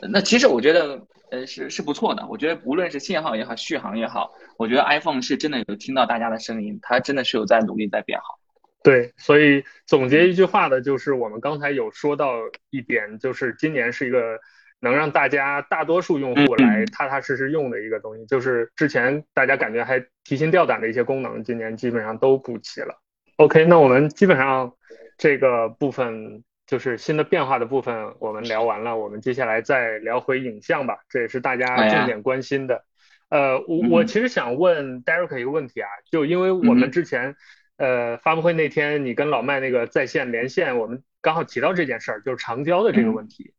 [0.08, 2.26] 那其实我觉得，呃，是是不错的。
[2.26, 8.38] 我觉得无论是信号也好，续航也好，我觉得 iPhone 是真的有听到大家的声音，它真的是有在努力在变好。
[8.84, 12.36] 对，所以总结一句话的就是，我们刚才有说到
[12.70, 14.38] 一点，就是今年是一个。
[14.84, 23.00] 能让大家大多数用户来踏踏实实用的一个东西，就是之前大家感觉还提心吊胆的一些功能，今年基本上都补齐了。
[23.36, 24.72] OK，那我们基本上
[25.16, 32.84] 这个部分就是新的变化的部分，我们聊完了，我们接下来再聊回影像吧，这也是大家重点关心的。
[33.28, 37.36] 呃，我我其实想问 Derek 一个问题啊，就因为我们之前
[37.82, 43.54] 呃发布会那天，你跟老麦那个在线连线，我们刚好提到这件事儿，就是长焦的这个问题。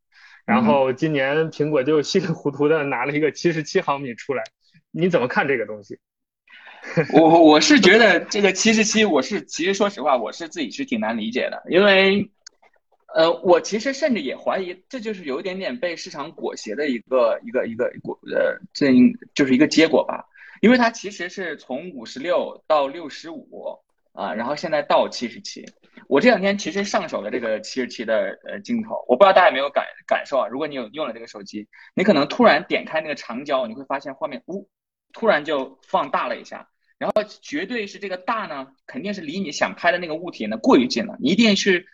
[0.46, 4.42] 然后今年苹果就稀里糊涂的拿了一个七十七毫米出来，
[4.90, 5.98] 你怎么看这个东西？
[7.12, 12.30] 我我是觉得这个七十七，我是其实说实话，我是自己是挺难理解的，因为，
[13.14, 18.90] 呃，我其实甚至也怀疑，这就是有一点点被市场裹挟的一个一个一个果呃，这
[19.34, 20.24] 就是一个结果吧，
[20.62, 23.78] 因为它其实是从五十六到六十五
[24.14, 25.66] 啊，然后现在到七十七。
[26.08, 30.48] 我这两天其实上手了这个七十七的呃镜头，我不知道大家有没有感感受啊？
[30.48, 34.68] 如果你有用了这个手机，你可能突然点开那个长焦，你会发现画面呜，
[35.12, 41.86] 突然就放大了一下，然后绝对是这个大呢，肯定是离你想拍的那个物体呢过于近了，你一定是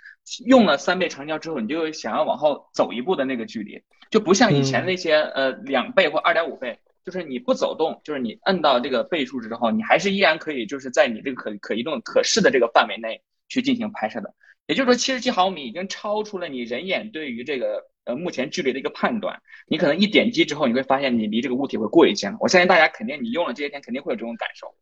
[0.44, 13.22] 用了三倍长焦之后，你就想要往后走一步的那个距离，就不像以前那些呃两倍或二点五倍，就是你不走动，就是你摁到这个倍数之后，你还是依然可以就是在你这个可可移动可视的这个范围内。
[13.52, 14.32] 去进行拍摄的，
[14.68, 19.42] 也就是说，七十七毫米已经超出了你人眼对于这个呃目前距离的一个判断。
[19.66, 22.32] 你可能一点击之后，你会发现你离这个物体会过一些。
[22.38, 24.72] 我相信大家肯定你用了这些天肯定会有这种感受。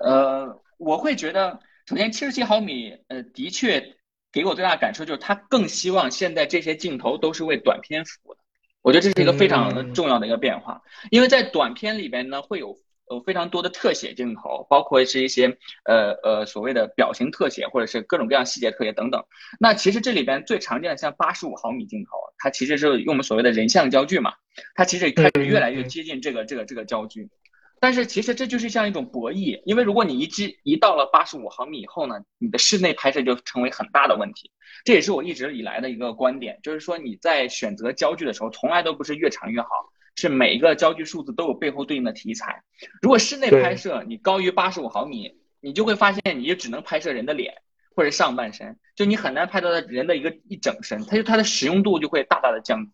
[0.00, 3.96] 呃，我会觉得，首先七十七毫米，呃，的确
[4.30, 8.40] 给我最大的感受就是它更希望现在这些镜头都是为短片服务的。
[8.86, 12.78] 我觉得这是一个非常重要的一个变化，因为在短片里边呢会有。
[13.08, 19.22] 有非常多的特写镜头，包括是一些呃呃所谓的表情特写，或者是各种各样细节特写等等。
[19.60, 24.32] 那其实这里边最常见的像八十五毫米镜头，它其实是用我们所谓的人像焦距嘛，
[24.74, 27.30] 它其实开始越来越接近这个这个这个焦距。
[27.86, 34.50] 但是其实这就是像一种博弈，因为如果你一支一到了八十五毫米以后呢，你的室内拍摄就成为很大的问题。
[34.84, 39.68] 这也是我一直以来的一个观点，就是说你在选择焦距的时候，从来都不是越长越好。
[40.16, 42.60] 是每一个焦距数字都有背后对应的题材。
[43.02, 47.54] 如果室内拍摄你高于八十五毫米，你就会发现你就只能拍摄人的脸
[47.94, 52.90] 或者上半身，就你很难拍到人的一个一整身，它就它的使用度就会大大的降低。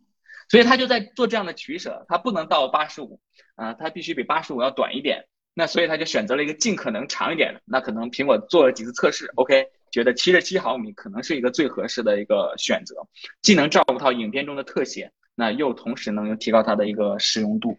[0.51, 3.21] 所以他就在做这样的取舍，它不能到八十五
[3.63, 5.25] 啊，它必须比八十五要短一点。
[5.55, 7.61] 那所以他就选择了一个尽可能长一点的。
[7.67, 12.97] 那可能苹果做了几次测试，OK，觉得七十七毫米可能是一个最合适的一个选择，
[13.43, 15.13] 既能照顾到影片中的特写。
[15.35, 17.75] 那又同时能提高它的一个使用度，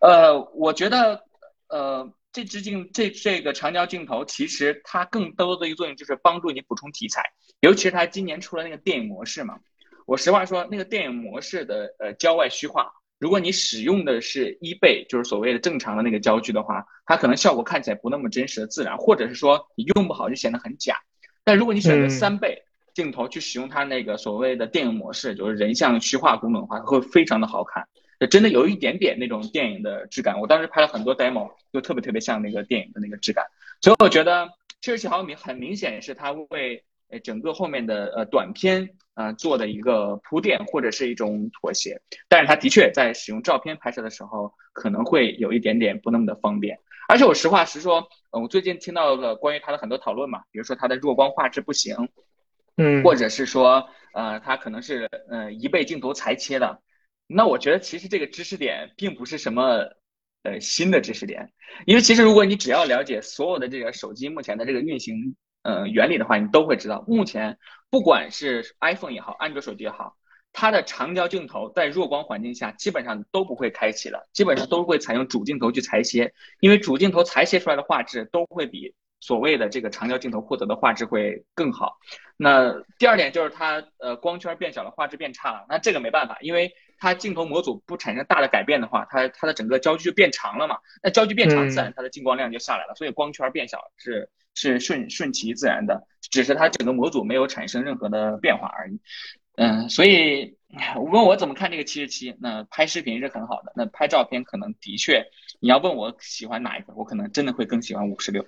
[0.00, 1.24] 呃，我觉得，
[1.68, 7.20] 呃，这支镜这这个长焦镜头其实它更多的一个作用就是帮助你补充题材，
[7.60, 9.58] 尤其是它今年出了那个电影模式嘛。
[10.06, 12.92] 我实话说，那个电影模式的呃焦外虚化，
[13.24, 20.98] 如果你使用的是一倍，就是所谓的正常的那个焦距的话，它可能效果看起来不那么真实的自然，或者是说你用不好就显得很假。
[21.42, 22.62] 但如果你选择三倍。
[22.92, 27.84] 镜头去使用它那个所谓的电影模式，就是人像虚化功能的话，会非常的好看，
[28.20, 30.38] 就真的有一点点那种电影的质感。
[30.38, 33.44] 我当时拍了很多 demo，就特别特别像那个电影的那个质感。
[33.80, 34.48] 所以我觉得
[34.80, 42.00] 七十七毫米很明显是它为呃整个后面的呃短片啊做的一个铺垫或者是一种妥协。
[42.28, 46.78] 但是它的确在使用照片拍摄的时候可能会有一点点不那么的方便。
[47.08, 52.08] 而且我实话实说，嗯，我最近听到了关于它的很多讨论嘛，比如说它的弱光画质不行。
[52.76, 56.82] 嗯，或者是说，呃，它可能是，呃，一倍镜头裁切的，
[57.28, 59.90] 那我觉得其实这个知识点并不是什么，
[60.42, 61.52] 呃，新的知识点，
[61.86, 67.58] 因为其实如果你只要了解所有的这个手机目前的这个运行，呃，原理的话，你都会知道，目前
[67.90, 70.16] 不管是 iPhone 也好，安卓手机也好，
[70.52, 78.94] 它的长焦镜头在弱光环境下基本上都不会开启了，基本上都会采用主镜头去裁切，因为主镜头裁切出来的画质都会比。
[79.20, 81.96] 所谓的这个长焦镜头获得的画质会更好。
[82.36, 85.64] 那第二点就是它呃光圈变小了，画质变差了。
[85.66, 90.76] 那这个没办法，因为它镜头模组不产生大的改变的话，它它的整个焦距就变长了嘛。
[91.02, 92.94] 那焦距变长，自然它的进光量就下来了。
[92.96, 98.98] 所以光圈变小是是顺顺其自然的，只是它整个模组没有产生任何的变化而已。
[99.56, 100.56] 嗯，所以
[100.96, 102.34] 问我怎么看这个七十七？
[102.40, 105.26] 那拍视频是很好的，那拍照片可能的确，
[105.60, 108.44] 你要问我喜欢哪一个，我可能真的会更喜欢五十六。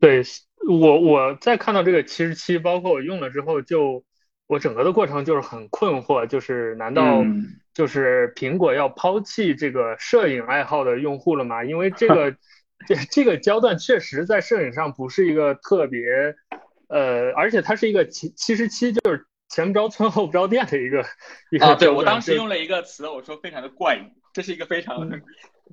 [0.00, 0.22] 对
[0.68, 4.04] 我，我在看到这个七十七，包括我用了之后，就
[4.46, 7.22] 我整个的过程就是很困惑，就是难道
[7.74, 11.62] 就是苹果要抛弃这个摄影爱好的用户了吗？
[11.62, 12.34] 因为这个
[12.86, 16.00] 这这个焦段确实在摄影上不是一个特别
[16.88, 21.04] 呃，而且它是一个七七十七，就是前不着村后不着店的一个
[21.50, 21.66] 一个。
[21.66, 24.02] 啊，对我当时用了一个词，我说非常的怪异，
[24.32, 25.08] 这是一个非常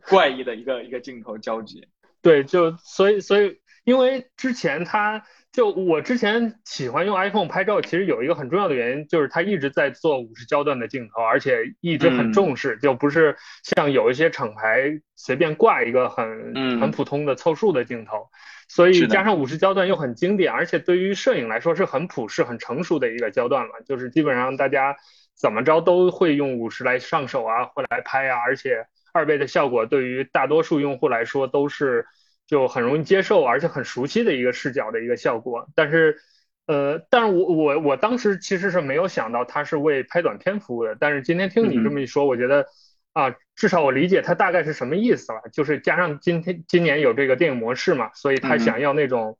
[0.08, 1.88] 怪异的一个一个镜头交集。
[2.22, 3.60] 对，就所以所以。
[3.86, 18.28] 因为之前他就我之前喜欢用 iPhone 拍照，其实有一个很重要的原因，就是它一直在做五十焦段的镜头，而且一直很重视，就不是像有一些厂牌随便挂一个很很普通的凑数的镜头。
[18.68, 24.96] 所以加上五十焦段又很经典，而且对于摄影来说是很普适、很成熟的一个焦段了，就是基本上大家
[25.36, 32.06] 怎么着都会用五十来上手啊，或来拍啊，而且二倍的效果对于大多数用户来说都是。
[32.50, 35.70] 就很容易接受，而且很熟悉的一个视角的一个效果。
[35.76, 36.18] 但是，
[36.66, 40.98] 呃，但是我我我当时其实是没有想到它是为拍短片服务的。
[41.00, 42.66] 但是今天听你这么一说，我觉得
[43.14, 45.42] 啊，至少我理解它大概是什么意思了。
[45.54, 49.38] 就是加上今天今年有这个电影模式嘛，所以他想要那种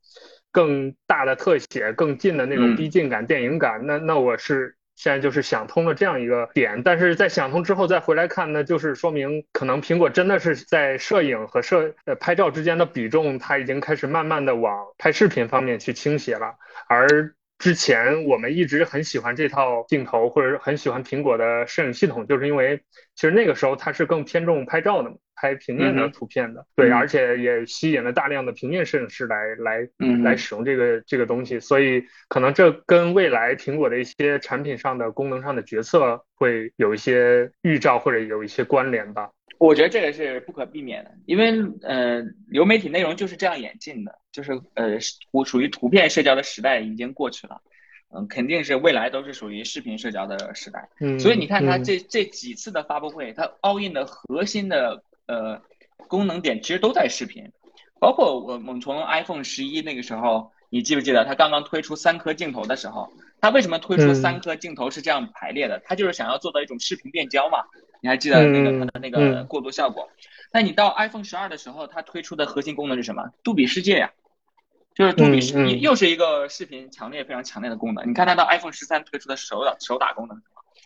[0.52, 3.84] 更大的特写、更近的那种逼近感、电影感。
[3.86, 4.76] 那那我是。
[5.00, 17.34] 现在就是想通了这样一个点，但是在想通之后再回来看呢，就是说明可能苹果真的是在摄影和摄呃拍照之间的比重，它已经开始慢慢的往拍视频方面去倾斜了，而。
[17.60, 22.80] 之前我们一直很喜欢这套镜头，或者很喜欢苹果的摄影系统，就是因为
[23.14, 29.88] 其实那个时候它是更偏重拍照的，拍平面的图片的，对，而且也吸引了大量的平面摄影师来来
[30.22, 39.30] 来使用这个这个东西，所以可能这跟未来苹果的一些产品上的功能上的决策会有一些预兆或者有一些关联吧。
[39.58, 44.98] 我觉得这个是不可避免的，因为呃，流媒体内容就是这样演进的，就是呃，
[45.32, 47.60] 我属于图片社交的时代已经过去了，
[48.14, 50.88] 嗯，肯定是未来都是属于视频社交的时代。
[51.00, 55.62] 嗯，所以你看它这这几次的发布会，它 all in 的核心的呃
[56.08, 57.52] 功能点其实都在视频，
[58.00, 65.80] 包括我我们从 iPhone 十一那个时候，你记不记得它刚刚推出三颗镜头的时候，它为什么推出三颗镜头是这样排列的？
[65.84, 67.58] 它就是想要做到一种视频变焦嘛。
[68.02, 70.08] 你还记得那个它的那个过渡效果？
[70.52, 73.30] 那你到 iPhone 十二的时候，它推出的核心功能是什么？
[73.44, 74.10] 杜比世界呀，
[74.94, 78.08] 就是杜比视，又是一个视频强烈非常强烈的功能。
[78.08, 80.42] 你看它到 iPhone 十三推出的手打手打功能？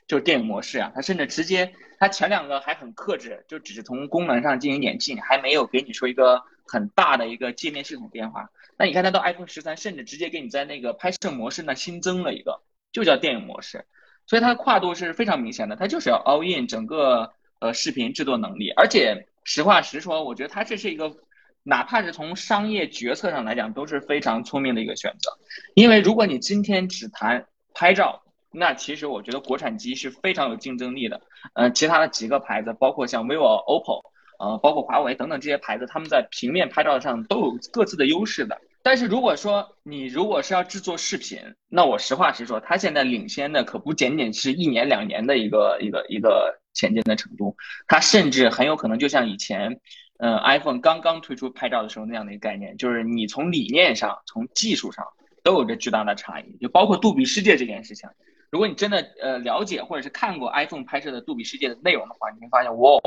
[0.07, 8.51] 就是电影模式啊，它甚至直接，它前两个还很克制，就只是从功能上进行演进，还没有给你说一个很大的一个界面系统变化。
[8.77, 12.61] 那你看它到 iPhone 十三，甚至直接给你在那个拍摄模式呢新增了一个，
[12.93, 13.87] 就叫电影模式。
[14.27, 17.31] 所以它的跨度是非常明显的，它就是要 all in 整个
[17.61, 21.15] 呃视频制作能力，而且实话实说，我觉得它这是一个，
[21.63, 25.31] 哪怕是从商业决策上来讲都是非常聪明的一个选择。
[25.75, 28.24] 因为如果你今天只谈拍照，
[28.55, 31.21] 那其实我觉得国产机是非常有竞争力的。
[31.55, 34.03] 呃，其他的几个牌子，包括像 vivo、OPPO，
[34.39, 38.61] 呃，包括华为等等这些牌子，他们在平面拍照上都有各自的优势的。
[38.83, 41.39] 但是如果说你如果是要制作视频，
[41.69, 49.81] 那我实话实说，它现在领先的可不仅仅是一年两年的一个一个一个前进的程度，它甚至很有可能就像以前，
[50.19, 55.05] 嗯，iPhone 刚刚推出拍照的时候那样的一个概念，就是你从理念上、从技术上
[55.43, 58.09] 都有着巨大的差异，就包括杜比世界这件事情。
[58.55, 63.01] 如果你真的呃了解或者是看过 iPhone 拍摄的杜比世界的内容的话，你会发现，哇，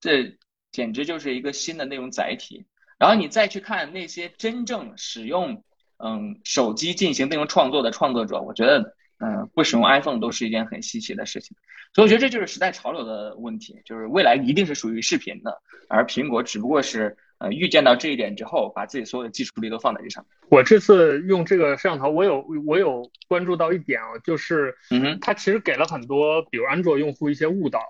[0.00, 0.36] 这
[0.72, 2.66] 简直就是一个新的内容载体。
[2.98, 5.62] 然后你再去看那些真正使用
[5.98, 11.56] 嗯手机进行内容创作的创作者，我觉得嗯不使用 iPhone 都是一件很稀奇的事情。
[11.94, 20.48] 所以我觉得这就是时代潮流的问题，就是未来一定是属于视频的，而苹果只不过是呃预见到这一点之后，把自己所有的技术力都放在这上面。
[20.48, 27.80] 我这次用这个摄像头，我有我有关注到一点啊，就是嗯它其实给了很多比如安卓用户一些误导，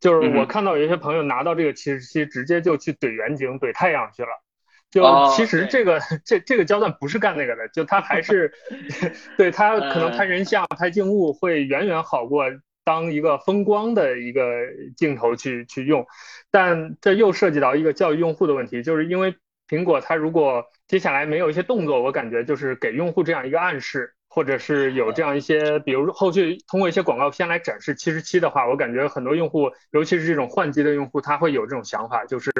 [0.00, 4.28] 就是我看到有一些朋友拿到这个七十七，直接就去怼远景、怼太阳去了。
[4.94, 5.02] 就
[5.34, 8.52] 其实这个 这这个焦段不是干那个的，就它还是，
[9.36, 12.44] 对它可能拍人像、拍静物会远远好过
[12.84, 14.42] 当一个风光的一个
[14.96, 16.06] 镜头去去用，
[16.52, 19.34] 但这又涉及到一个教育用户的问题，就是因为
[19.68, 24.14] 苹果它如果接下来没有一些动作，我感觉就是给用户这样一个暗示。
[24.34, 32.50] 或者是有这样一些，比如后续通过一些广告片来展示七十七的话，我感觉很多用户，尤其是这种换机的用户，他会有这种想法，就是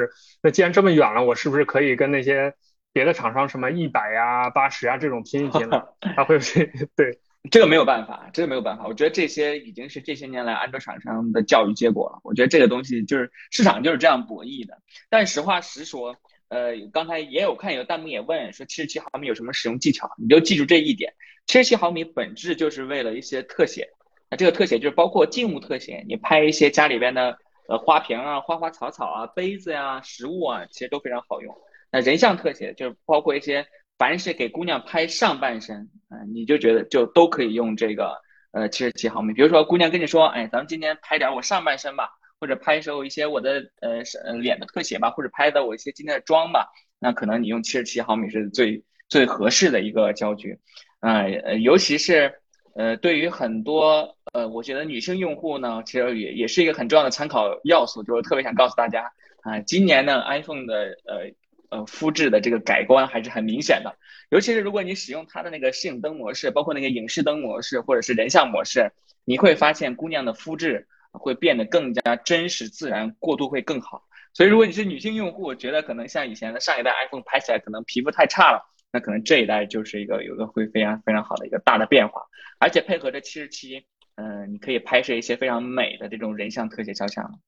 [0.41, 2.53] 那既然这么远了，我是不是可以跟那些
[2.93, 5.83] 别的厂商什么一百呀、八十啊这种拼一拼呢？
[6.15, 7.19] 他会去对
[7.51, 8.87] 这个没有办法，这个没有办法。
[8.87, 12.19] 我觉得这些已经是这些年来安卓厂商的教育结果了。
[12.23, 14.77] 我觉得这个东西就是市场就是这样博弈的。
[15.09, 16.15] 但实话实说，
[16.49, 21.13] 呃，刚才也有看有弹幕也问说七十七毫米有什么使用技巧，你就记住这一点：
[21.47, 23.87] 七十七毫米本质就是为了一些特写。
[24.29, 27.37] 那这个特写就是包括静物特写，你拍一些家里边的
[27.67, 31.55] 呃花瓶啊、花花草草啊、杯子呀、食物啊，其实都非常好用。
[31.91, 33.65] 那人像特写就是包括一些。
[33.97, 38.13] 凡是给姑娘拍上半身，嗯，你就觉得就都可以用这个
[38.51, 39.33] 呃七十七毫米。
[39.33, 42.09] 比如说姑娘跟你说，哎，咱们今天拍点我上半身吧，
[42.45, 50.59] 或者拍摄一些我的呃是呃脸的特写吧，或者拍的我一些今天的妆吧，那可能你用七十七毫米是最最合适的一个焦距。
[50.99, 52.31] 呃，尤其是
[52.75, 61.31] 呃对于很多呃我觉得女性用户呢，其实也也是一个很重要的参考要素，就是特别想告诉大家啊，今年呢 iPhone 的呃。
[61.71, 63.97] 呃，肤质的这个改观还是很明显的，
[64.29, 68.91] 尤其是如果你使用它的那个摄影灯模式，包括那个影视灯模式或者是人像模式，
[69.25, 70.87] 你会发现姑娘的肤质
[71.17, 74.03] 会变得更加真实自然，过渡会更好。
[74.33, 78.61] 所以如果你是女性用户，觉得可能像以前的上一代 iPhone 拍起来可能皮肤太差了，
[78.91, 82.21] 那可能这一代就是一个有个会非常非常好的一个大的变化，
[82.59, 83.85] 而且配合着七十七，
[84.15, 87.39] 嗯，你可以拍摄一些非常美的这种人像特写肖像。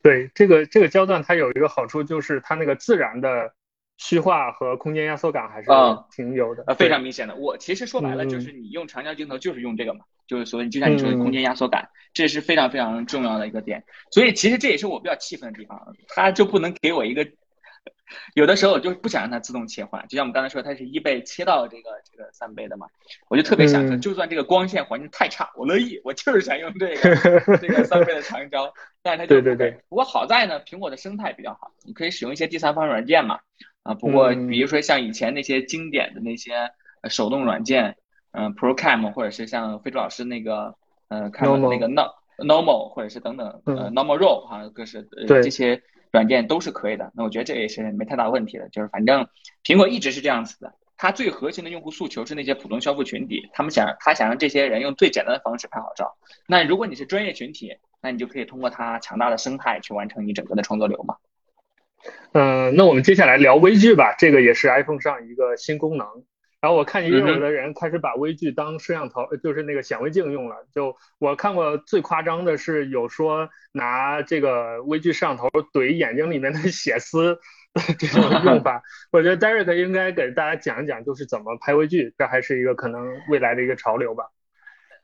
[0.00, 3.52] 对这个这个焦段，它有一个好处，就是它那个自然的
[3.98, 5.68] 虚化和空间压缩感还是
[6.10, 7.34] 挺有的，呃，非常明显的。
[7.36, 13.84] 我其实说白了，就是你用长焦镜头就是用这个嘛，就是所谓就像你说的空间压缩感，这是非常非常重要的一个点。
[14.10, 17.28] 所以其实这也是我比较气愤的地方，它就不能给我一个。
[18.34, 22.86] 有的时候我就不想让它自动切换，就像我们刚才说，它是一倍切到这个这个三倍的嘛，
[23.28, 27.16] 我就特别想说，就算这个光线环境太差，我乐意，我就是想用这个
[27.58, 28.72] 这个三倍的长焦，
[29.02, 29.78] 但是它就对对对。
[29.90, 33.40] 不过好在呢，苹果的生态比较好，你可以使用一些第三方软件嘛，
[33.88, 36.70] 啊，不过比如说像以前那些经典的那些
[37.08, 37.96] 手动软件，
[38.32, 40.74] 嗯，ProCam 或者是像飞猪老师那个，
[41.08, 45.82] 呃，看那个 Normal 或者是等等，呃，Normal Raw 哈，各是呃这些。
[46.10, 48.66] 软件都是可以的，那我觉得这也是没太大问题的。
[48.70, 49.28] 就是反正
[49.62, 56.16] 苹果一直是这样子的，它最核心的用户诉求是那些普通消费群体，他们想他想让这些人用最简单的方式拍好照。
[56.46, 61.16] 那如果你是专业群体，那你就可以通过它强大的生态去完成你整个的创作流嘛。
[62.32, 66.06] 嗯，那我们接下来聊微距吧，这个也是 iPhone 上一个新功能。
[66.60, 70.56] 然后我看也有的人开始把微距当摄像头，就是那个显微镜用了。
[70.74, 77.38] 就我看过最夸张的是有说拿这个微距摄像头怼眼睛里面的 血丝
[77.96, 78.82] 这种用法。
[79.12, 84.24] 我觉得 Derek 应该给大家讲一讲，就是怎么拍微距，这还是一个可能未来的一个潮流吧。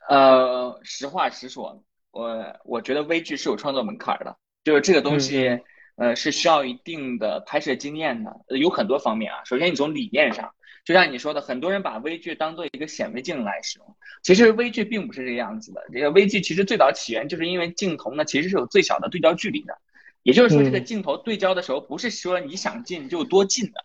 [0.08, 5.60] 呃，实话实说，我我觉得微距是有创作门槛的，就是这个东西，
[5.96, 9.42] 呃，是需要一定的拍摄经验的，有很多方面啊。
[9.44, 10.52] 首先，你从理念上。
[10.84, 15.82] 就像你说的，很多人把微距当做一个显微镜来使用，其实微距并不是这个样子的。
[15.90, 19.78] 这个微距其实最早起源就是因为镜头呢，其实是有最小的对焦距离的，
[20.24, 23.82] 也就是说，这个镜头对焦的时候，不是说你想近就多近的。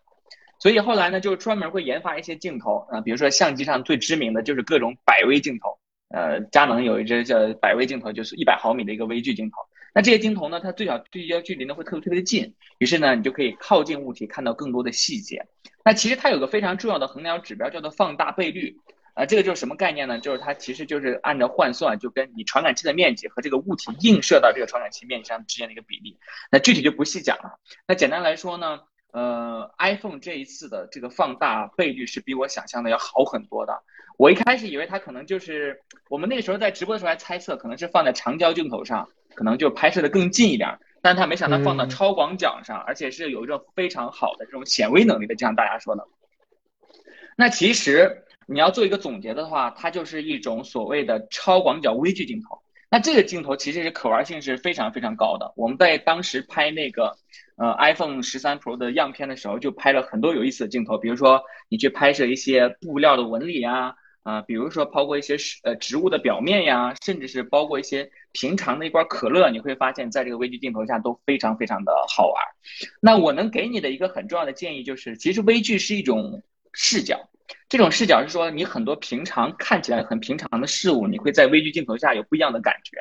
[0.60, 5.80] 所以后来呢，就专门会研发一些镜头啊，比如说相机上最知名的就是各种百微镜头，
[6.10, 9.56] 呃，佳能有一支叫百微镜头，就是一百毫米的一个微距镜头。
[10.00, 15.46] 那这些镜头呢，它最小对焦距离呢会特别特别的近，于是呢，你就可以靠近物体看到更多的细节。
[15.84, 18.78] 那其实它有个非常重要的衡量指标，叫做放大倍率。
[19.14, 20.18] 啊，这个就是什么概念呢？
[20.18, 26.18] 就是它其实就是按照换算，就跟你传感器的面积和这个物体映射到这个传感器面积上之间的一个比例。
[26.50, 27.60] 那具体就不细讲了。
[27.86, 28.80] 那简单来说呢，
[29.12, 33.84] 呃，iPhone 这一次的这个放大倍率是比我想象的要好很多的。
[34.18, 39.10] 我一开始以为它可能就是我们那个时候在直播的时候还猜测，可能是放在长焦镜头上。
[39.40, 46.06] 可能就拍摄的更近一点，但他没想到放到超广角上，而且是有一种非常好的这种显微能力的，就像大家说的。
[47.38, 52.60] 那其实你要做一个总结的话，它就是一种所谓的超广角微距镜头。
[52.90, 55.54] 那这个镜头其实是可玩性是非常非常高的。
[55.56, 57.16] 我们在当时拍那个
[57.56, 63.96] 呃 iPhone 十三 Pro 的样片的时候，就拍了很多有意思的镜头，比如说你去拍摄一些布料的纹理啊。
[64.24, 72.36] 啊，比如说包括一些是呃植物的表面呀，甚至是包括一些平常的一罐可乐，你会发现在这个微距镜头下都非常非常的好玩。
[73.02, 76.44] 那我能给你的一个很重要的建议就是，其实微距是一种
[76.74, 77.30] 视角，
[77.70, 82.98] 这种视角是说你很多平常看起来很平常的事物，你会在微距镜头下有不一样的感觉。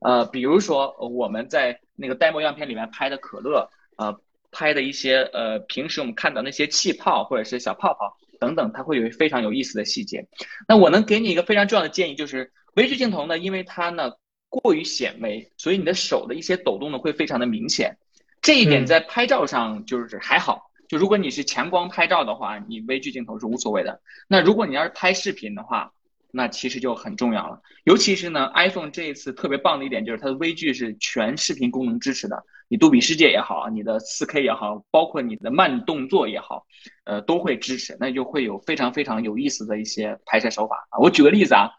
[0.00, 8.18] 呃，比如说我们在那个 demo 样片里面拍的可乐，呃，拍的一些呃平时我们看到那些气泡或者是小泡泡。
[8.38, 10.26] 等等，它会有非常有意思的细节。
[10.66, 14.12] 那我能给你一个非常重要的建议，就是微距镜头呢，因为它呢
[14.48, 17.96] 过于显微，所以你的手的一些抖动呢会非常的明显。
[18.40, 24.00] 这一点在拍照上就是还好，就如果你是强光拍照的话，你微距镜头是无所谓的。
[24.28, 25.92] 那如果你要是拍视频的话，
[26.30, 27.60] 那其实就很重要了。
[27.84, 36.66] 尤其是呢，iPhone 这一次特别棒的一点就是它的微距是全视频功能支持的，你杜比世界也好，你的 4K 也好，包括你的慢动作也好，
[37.04, 40.98] 呃，都会支持，那就会有非常非常有意思的一些拍摄手法啊。
[40.98, 41.70] 我举个例子啊，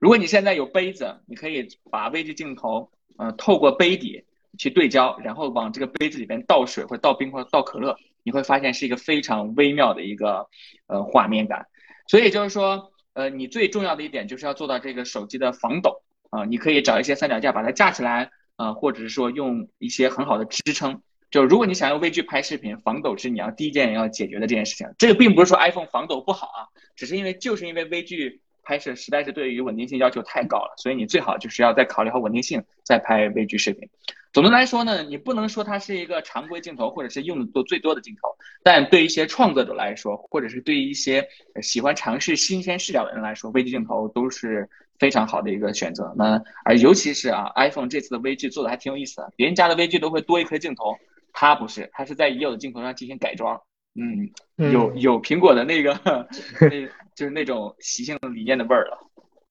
[0.00, 4.24] 如果你现在有杯子，你可以把微距镜头呃透过杯底
[4.58, 7.96] 去对焦，然后往这个杯子里边倒水或倒冰或倒可乐。
[8.24, 10.46] 你会发现是一个非常微妙的一个
[10.86, 11.66] 呃画面感，
[12.06, 18.30] 所以就是说，呃，你最重要的一点就是要做到这个手机的防抖啊，你可以找一些三脚架把它架起来
[18.62, 21.02] 啊，或者是说用一些很好的支撑。
[21.30, 24.86] 就如果你想用微距拍视频，防抖是你要第一件要解决的这件事情。
[24.98, 26.60] 这个并不是说 iPhone 防抖不好啊，
[26.94, 33.88] 只是因为就是因为微距拍摄实在是对于稳定性要求太高了，所以你最好就是要再考虑好稳定性再拍微距视频。
[34.32, 38.28] 总的来说呢，你不能说它是一个常规镜头，或者是用的多最多的镜头，
[38.62, 41.26] 但对一些创作者来说，或者是对于一些
[41.60, 44.68] 喜欢尝试新鲜视角的人来说，微距镜头都是
[45.02, 46.14] 非常好的一个选择。
[46.16, 50.96] 那而尤其是啊，iPhone 这次的微距做的还挺有意思的，别人家的微距都会多一颗镜头，
[51.32, 53.60] 它不是，它是在已有的镜头上进行改装。
[53.96, 54.30] 嗯，
[54.70, 55.98] 有有苹果的那个，
[56.70, 56.70] 那
[57.16, 58.98] 就是那种习性理念的味儿了。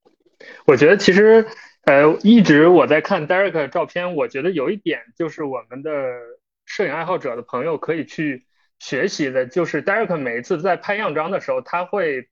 [0.66, 1.46] 我觉得其实。
[1.84, 5.90] 呃，一直我在看 Derek 照片，我觉得有一点就是我们的
[6.64, 8.46] 摄影爱好者的朋友可以去
[8.78, 12.30] 学习的，就是 Derek 每一次在拍样张的时候，他会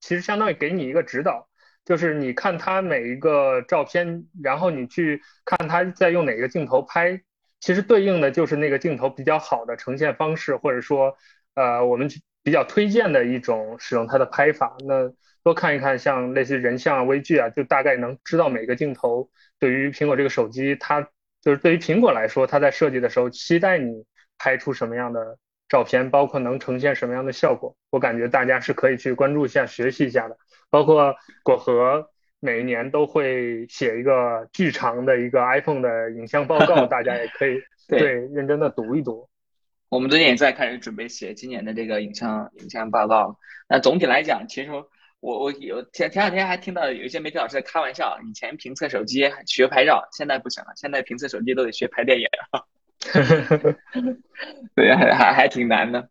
[0.00, 1.47] 其实相当于给你一个指导，
[1.88, 7.18] 就是你看他每一个照片，然后你去看他在用哪个镜头拍，
[7.60, 11.16] 其实对应的就是那个镜头比较好的呈现方式，或者说
[11.54, 12.06] 呃我们
[12.42, 14.76] 比较推荐的一种使用它的拍法。
[14.86, 15.10] 那
[15.42, 21.00] 多看一看，像类似人像、微距啊，就大概能知道每个镜头对于苹果这个手机，它
[21.40, 24.04] 就是对于苹果来说，它在设计的时候期待你
[24.36, 25.38] 拍出什么样的
[25.68, 27.76] 照片，包括能呈现什么样的效果。
[27.90, 30.36] 我感觉大家是可以去关注一下、学习一下的。
[30.70, 32.08] 包括果核
[32.40, 38.00] 每一年都会写一个巨长的一个 iPhone 的影像报告，大家也可以 对
[38.32, 39.28] 认真的读一读。
[39.88, 43.38] 我们最近也在开始准备写今年的这个影像影像报告。
[43.68, 44.70] 那总体来讲，其实。
[45.20, 52.68] 我我有前前两天还听到有一些媒体老师在开玩笑，以前评测手机学拍照，现在不行了，现在评测手机都得学拍电影了。
[54.74, 56.08] 对，还还还挺难的。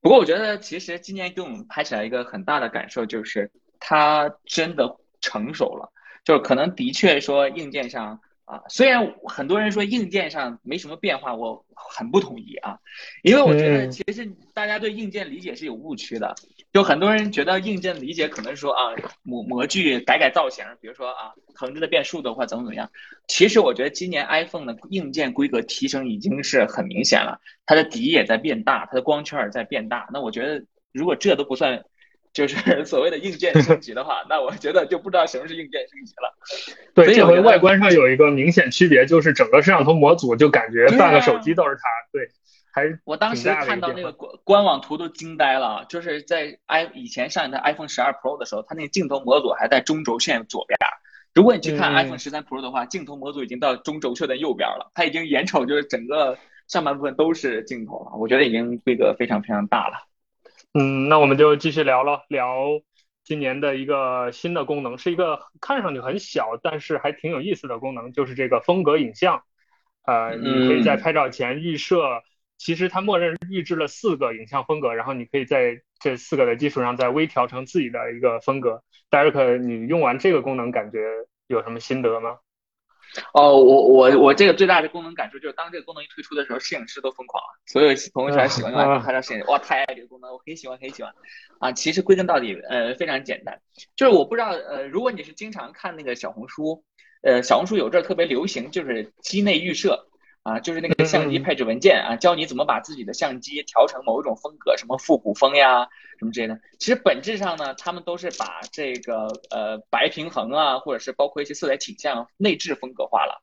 [0.00, 5.92] 不过我觉得其实今年给我们拍起来一个很大的感受就是，它真的成熟了，
[6.24, 8.20] 就是可能的确说硬件上。
[8.46, 12.80] 啊，虽然很多人说硬件上没什么变化，我很不同意啊，
[13.22, 16.34] 因为我觉得其实大家对硬件理解是有误区的，
[16.72, 22.90] 就很多人觉得硬件理解可能说啊模模具改改造型，比如说啊横着的变竖的或怎么怎么样，
[23.26, 31.82] 其实我觉得今年 iPhone 的硬件规格提升已经是很明显了，它的底也在变大，它的光圈也在变大，那我觉得如果这都不算。
[32.32, 32.54] 就是
[32.86, 36.32] 所谓的硬件升级的话，那我觉得就不知道什么是硬件升级了。
[36.94, 41.80] 对，这回外观上有一个明显区别，就是整个摄像头模组就感觉半个手机都是它。
[42.12, 42.28] 对，
[42.72, 50.78] 还我当时看到那个官官网图都惊呆了，就是在 i 以前上一代 iPhone 十二 Pro 的时候，它那个镜头模组还在中轴线左边。
[51.34, 58.16] 如果你去看 iPhone 十三 Pro 的话，镜头模组已经到中轴线的右边了，它已经眼瞅就是整个上半部分都是镜头了。
[58.16, 60.06] 我觉得已经规格非常非常大了。
[60.74, 62.80] 嗯，那我们就继续聊了，聊
[63.24, 69.42] 今年的一个新的功能，是一个看上去很小，但是还挺有意思的功能，就是这个风格影像。
[70.02, 72.22] 呃，你可以在拍照前预设，
[72.60, 78.82] 其实它默认预置了四个影像风格，然后你可以在这四个的基础上再微调成自己的一个风格。
[79.10, 80.98] Derek，你用完这个功能感觉
[81.46, 82.36] 有什么心得吗？
[83.32, 91.10] 哦，我我我这个最大的功能感受就是，当这个功能一推出的时候，摄影师都疯狂了，所有朋友圈喜欢用 iPhone 拍照摄影，哇，太爱这个功能，我很喜欢，很喜欢。
[91.60, 93.58] 啊，其实归根到底，呃，非常简单，
[93.96, 96.84] 就是我不知道，呃，如果你是经常看那个小红书，
[97.22, 100.09] 呃，小红书有阵儿特别流行，就是机内预设。
[100.42, 105.86] 啊，就是那个相机配置文件啊，教你怎么把自己的相机调成某一种风格，什么复古风呀，
[106.18, 106.58] 什么之类的。
[106.78, 113.42] 其实本质上呢，他们都是把这个呃白平衡啊，或者是包括一些色彩倾向内置风格化了。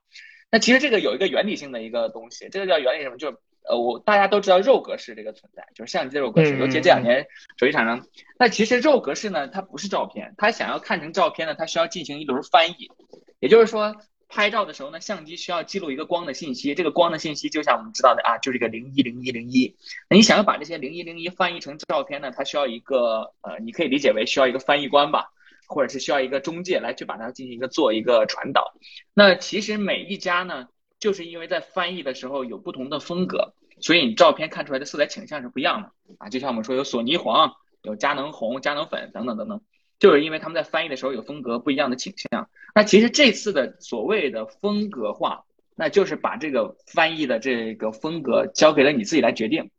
[0.50, 3.18] 那其实这个有一个原理性的一个东西，这个叫原理什么？
[3.18, 3.38] 就是
[3.70, 7.28] 呃我大家都知道肉格式这个存在，就是相机的肉格式，尤其这两年
[7.58, 8.08] 手机厂商。
[8.40, 12.90] 那其实肉格式呢，它不是照片，它想要看成照片呢，它需要进行一轮翻译，
[13.40, 13.96] 也就是说。
[14.30, 19.76] 拍照的时候呢，相机需要记录一个光的信息，这个光的信息就像我们知道的啊，就是一个零一零一零一。
[20.10, 25.32] 那你想要把这些零一零一翻译成照片呢，它需要一个呃，你可以理解为需要一个翻译官吧，
[25.68, 28.74] 或者是需要一个中介来去把它进行一个做一个传导。
[29.14, 30.68] 那其实每一家呢，
[31.00, 36.30] 就是因为在翻译的时候有不同的风格，所以你照片看出来的色彩倾向是不一样的啊。
[36.30, 39.62] 就像我们说有索尼黄、有佳能红、佳能粉等等等等。
[40.00, 42.50] 就是因为他们在翻译的时候有风格不一样的倾向。
[42.76, 45.46] 那其实这次的所谓的风格化，
[45.76, 49.72] 那就是把这个翻译的这个风格交给了你自己来决定。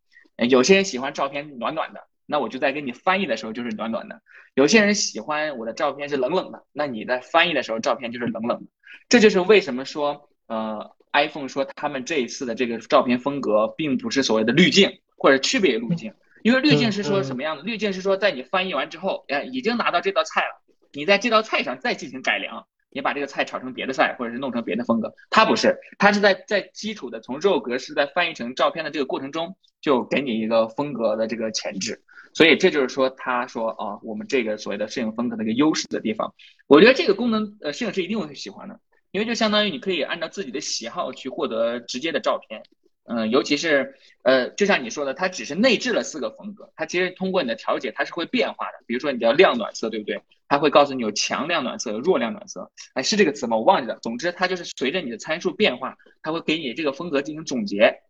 [0.49, 4.17] 有些人喜欢照片暖暖的，那我就在给你翻译的时候就是暖暖的；
[4.55, 8.67] 有些人喜欢我的照片是冷冷的，那你在翻译的时候照片就是冷冷的。
[9.09, 16.13] 这就是为什么说，呃，iPhone 说他们这一次的这个照片风格并不是所谓的滤镜或者区别于滤镜。
[16.43, 17.63] 因为滤镜是说什么样的？
[17.63, 20.63] 滤镜是说，在你翻译完之后，哎，已经拿到这道菜了，
[20.93, 25.13] 你在这道菜上再进行改良，你把这个菜炒成别的菜，或者是弄成别的风格。
[25.31, 32.03] 它不是，它是在在基础的从肉格式在翻译成照片的这个过程中，就给你一个风格的这个前置。
[32.35, 36.33] 所以这就是说，他说啊，我们这个所谓的摄影风格的一个优势的地方。
[36.67, 38.79] 我觉得这个功能，呃，摄影师一定会喜欢的，
[39.11, 42.63] 因为就相当于你可以按照自己的喜好去获得直接的照片。
[43.09, 48.75] 嗯，尤其是呃，就像你说的，它只是内置了四个风格，它其实通过你的调节，它是会变化的。
[48.87, 50.21] 比如说你叫亮暖色，对不对？
[50.47, 52.71] 它会告诉你有强亮暖色、有弱亮暖色。
[52.95, 53.57] 哎，是这个词吗？
[53.57, 53.99] 我忘记了。
[54.01, 58.01] 总之，它就是随着你的参数变化，它会给你这个风格进行总结，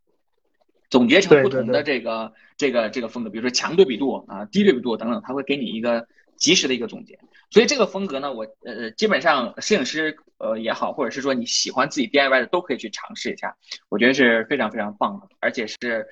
[0.90, 3.30] 总结成不同的这个这个这个风格。
[3.30, 6.06] 比如说强对比度啊、低对比度等等，它会给你一个
[6.38, 7.18] 及时的一个总结。
[7.50, 13.56] 所以这个风格呢，我呃基本上摄影师呃也好，或者是说你喜欢自己 DIY 的都可以去尝试一下，
[13.88, 16.06] 我觉得是非常非常棒的，而且是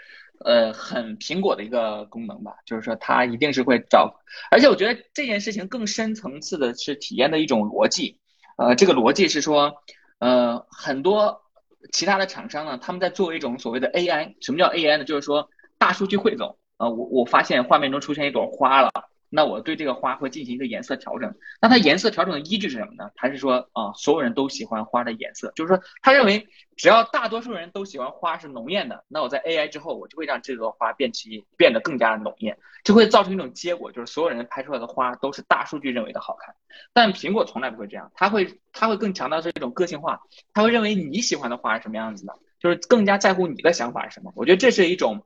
[0.44, 4.18] 呃很苹果的一个功能吧，就是说它一定是会找，
[4.50, 8.18] 而且我觉得这件事情更深层次的是体验的一种逻辑，
[8.56, 9.74] 呃这个逻辑是说
[10.20, 11.42] 呃很多
[11.92, 15.04] 其他的厂商呢，他们在做一种所谓的 AI，什么叫 AI 呢？
[15.04, 18.90] 就是说大数据汇总，呃我我发现画面中出现一朵花了。
[19.36, 23.10] 那我对这个花会进行一个颜色调整，那它颜色调整的依据是什么呢？
[23.16, 25.52] 还是说啊，所有人都喜欢花的颜色？
[25.54, 36.54] 就是说，他认为只要大多数人都喜欢花是浓艳的，那我在 AI 之后，我就会让这朵花变其变得更加的浓艳，这会造成一种结果，就是所有人拍出来的花都是大数据认为的好看。
[36.94, 40.22] 但苹果从来不会这样，它会它会更强调是一种个性化，
[40.54, 44.32] 它会认为你喜欢的花是什么样子的，就是更加在乎你的想法是什么。
[44.34, 45.22] 我觉得这是一种。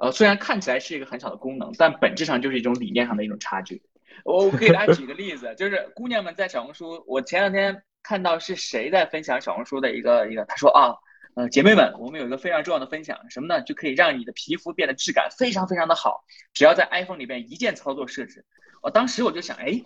[0.00, 3.82] 呃，虽然看起来是一个很小的功能，但本质上就是一种理念上的一种差距。
[4.24, 10.96] 我我给大家举个例子，就是姑娘们在小红书，我前两天看到是谁在分享小红书的一个一个，他说啊，
[11.34, 13.60] 呃，姐妹们，我们有一个非常重要的分享，什么呢？
[13.62, 16.24] 就可以让你的皮肤变得质感非常非常的好，
[16.54, 18.46] 只要在 iPhone 里边一键操作设置。
[18.82, 19.82] 我当时我就想，哎，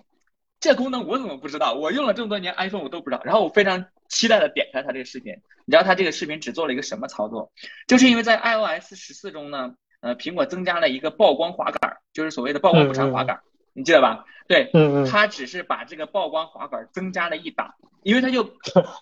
[0.61, 1.75] 这功能我怎么不知道？
[1.75, 3.23] 我用了这么多年 iPhone，我都不知道。
[3.25, 5.33] 然后我非常期待的点开他这个视频，
[5.65, 7.53] 你知道他这个视频只做了一个什么操作？
[7.89, 9.75] 就是因为在 iOS 十四中呢。
[10.05, 13.41] 呃，苹果增加了一个曝光滑杆，就是所谓的曝光补偿滑杆，
[13.73, 14.27] 你记得吧？
[14.47, 14.71] 对，
[15.11, 18.45] 它只是把这个曝光滑杆增加了一档，因为它就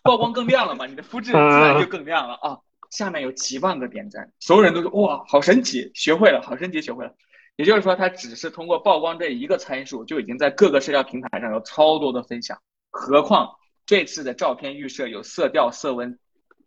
[0.05, 2.59] 曝光更亮了嘛，你的肤质自然就更亮了啊。
[2.91, 7.13] 下面有几万个点赞，所有人都说哇，好神奇，学会了，好神奇，学会了。
[7.57, 12.57] 也就是说，它只是通过曝光这一个参数，就已经在各个社交平台上有超多的分享。
[12.91, 13.51] 何况
[13.85, 16.17] 这次的照片预设有色调、色温，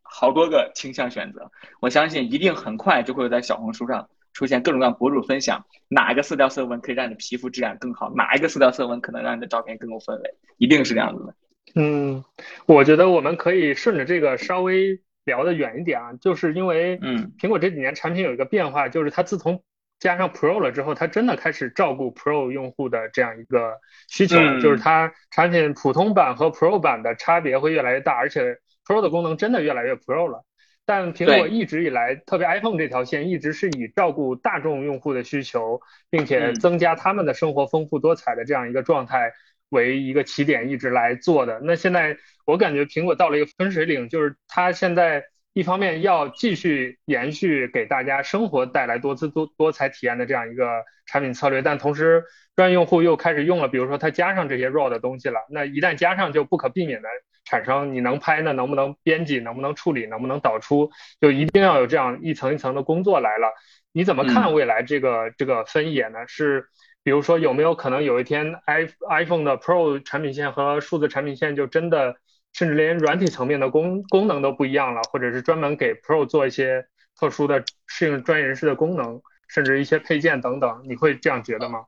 [0.02, 4.10] 好多个倾向选择，我相信一定很快就会在小红书上。
[4.36, 8.14] 出现各种各样博主分享，哪一个色调色温可以让你的皮肤质感更好？
[8.16, 10.36] 哪一个色调色温可能让你的照片更有氛围？
[10.58, 11.34] 一定是这样子的。
[11.74, 12.24] 嗯，
[12.68, 19.64] 我觉得我们可以顺着这个稍微聊得远一点啊，就是因为，嗯，苹果这几年产品有一个变化，就是它自从
[20.00, 23.80] 加上 Pro 了之后，它真的开始照顾 Pro 用户的这样一个
[24.10, 30.44] 需求，就是它产品普通版和 Pro 版的差别会越来越大，而且 Pro 的功能真的越来越 Pro 了。
[30.86, 35.82] 但苹果一直以来，特别 iPhone 这条线一直是以照顾大众用户的需求，
[36.12, 39.32] 并且增加他们的生活丰富多彩的这样一个状态
[39.70, 41.60] 为一个起点，一直来做的。
[41.64, 42.16] 那现在
[42.46, 45.24] 我感觉苹果到了一个分水岭，就是它现在
[45.54, 52.24] 一方面要继续延续给大家生活带来多姿多多彩体验的这样一个产品策略，但同时
[52.56, 57.10] 专业用户又开始用了，比如说它加上这些 RAW 的东西了，那一旦加上就不可避免的。
[57.46, 60.91] 产生你能拍，那能不能编辑，能不能处理，能不能导出，
[61.22, 63.54] 就一定要有这样一层一层的工作来了。
[63.93, 66.28] 你怎么看未来这个这个分野呢？
[66.28, 66.66] 是
[67.04, 72.16] 比如说有没有可能有一天 i iPhone 的 Pro 产品线和数字产品线就真的
[72.52, 76.88] 甚至连软体层面的功功能都不一样了，或者是专门给 Pro 做一些
[77.18, 81.86] 特殊的适应专业人士的功能，甚至一些配件等等，你会这样觉得吗？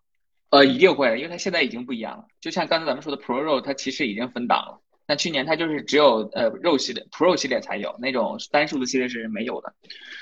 [0.49, 2.25] 呃，一定会，因为它现在已经不一样了。
[2.39, 4.79] 就像刚才咱们说的 Pro，它其实已经分档了。
[5.07, 9.73] 那去年它就是只有呃肉系列 Pro 系列才有那种单数字系列是没有的，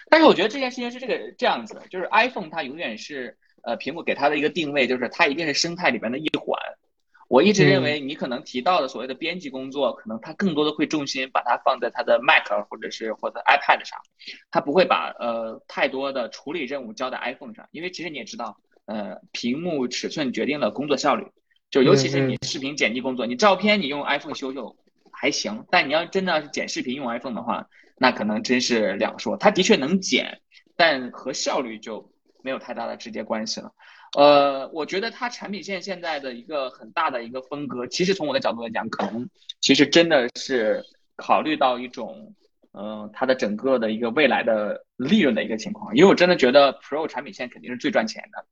[0.10, 6.60] 但是我觉得这件事情是这个这样子，就是 iPhone 它永远是呃苹果给它的一个定位，就是它一定是生态里边的一环。
[7.28, 14.00] 我一直认为你可能提到的所谓的编辑工作，可能它更多的会重心把它放在它的 Mac 或者是或者 iPad 上，
[14.52, 21.26] 它不会把呃太多的处理任务交在 iPhone 上，因为其实你也知道，呃屏幕尺寸决定了工作效率。
[21.76, 24.74] 就尤其是你视频剪辑工作，你照片你用 iPhone 修修
[25.12, 27.68] 还行，但你要真的要是剪视频用 iPhone 的话，
[27.98, 29.36] 那可能真是两说。
[29.36, 30.40] 它的确能剪，
[30.78, 32.10] 但和效率就
[32.42, 33.74] 没有太大的直接关系了。
[34.18, 39.28] 呃，我觉得它产品线现在的一个很大的一个风格，其实从我的角度来讲，可能
[39.60, 40.82] 其实真的是
[41.18, 42.34] 考虑到一种，
[42.72, 45.94] 嗯，它的整个的一个未来的利润的一个情况。
[45.94, 48.46] 因为我真的觉得 Pro 产品线肯定是最赚钱的，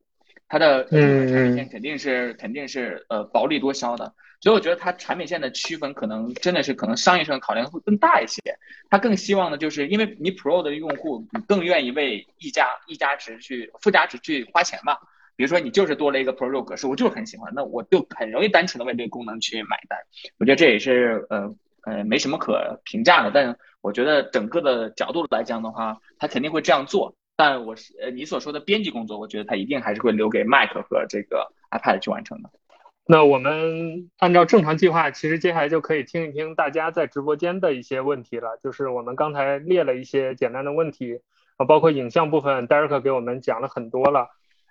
[0.54, 4.14] 它的产品线肯定是肯定是呃薄利多销的。
[4.40, 8.40] 所以我觉得它产品线的区分可能真的是可能商业上考量会更大一些。
[8.88, 14.96] 它更希望的就是因为你 Pro 的用户你更愿意为一加一加值去附加值去花钱嘛。
[15.36, 19.98] 比如说你就是多了一个 Pro 格式，我就是很喜欢，那我就很容易单纯的为这个功能去买单。
[20.38, 27.16] 我觉得这也是呃呃没什么可评价的，但我觉得整个的角度来讲的话，他肯定会这样做。
[27.36, 32.50] 但我是呃你所说的编辑工作，我觉得他一定还是会留给 Mac 和这个 iPad 去完成的。
[33.06, 38.58] 那我们按照正常计划，其实接下来就可以听一听大家在直播间的一些问题了。
[38.64, 41.20] 就是我们刚才列了一些简单的问题，
[41.58, 44.30] 啊，包括影像部分，Derek 给我们讲了很多了。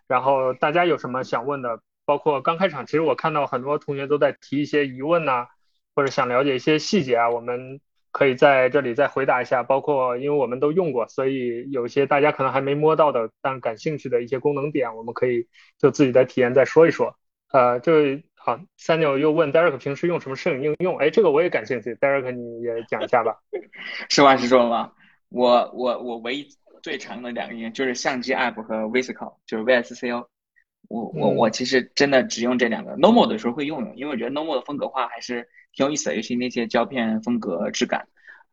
[0.09, 1.81] 然后大家有什么想问的？
[2.05, 5.47] 包括刚开场，其实我看到很多同学都在提一些疑问呐，
[5.95, 7.81] 或者想了解一些细节啊，我们
[8.13, 9.65] 可以在这里再回答一下。
[9.65, 15.49] 包括因为我们都用过，所以有些大家可能还没摸到的，但感兴趣的一些功能点，我们可以
[15.79, 17.17] 就自己的体验再说一说。
[17.51, 17.93] 呃，就
[18.37, 20.97] 好，三九又问 Derek 平时用什么摄影应用？
[20.99, 23.37] 哎，这个我也感兴趣，Derek 你也讲一下吧。
[24.09, 24.93] 实话实说嘛，
[25.31, 26.47] 我我我唯一。
[26.83, 30.27] 最长的两个应用就是相机 App 和 Visco，就是 VSCO。
[30.89, 32.97] 我我我其实真的只用这两个。
[32.97, 38.07] Normal 的时候会用用，因为我觉得 Normal 的风格化还是挺有意思的，尤其那些胶片风格质感。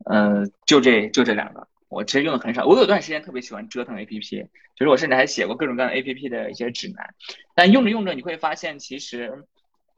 [0.05, 2.65] 呃，就这就这两个，我其实用的很少。
[2.65, 7.13] 我有段时间特别喜欢折腾 APP，就是我甚至还写过各种各样的 APP 的一些指南。
[7.53, 9.43] 但用着用着，你会发现其实，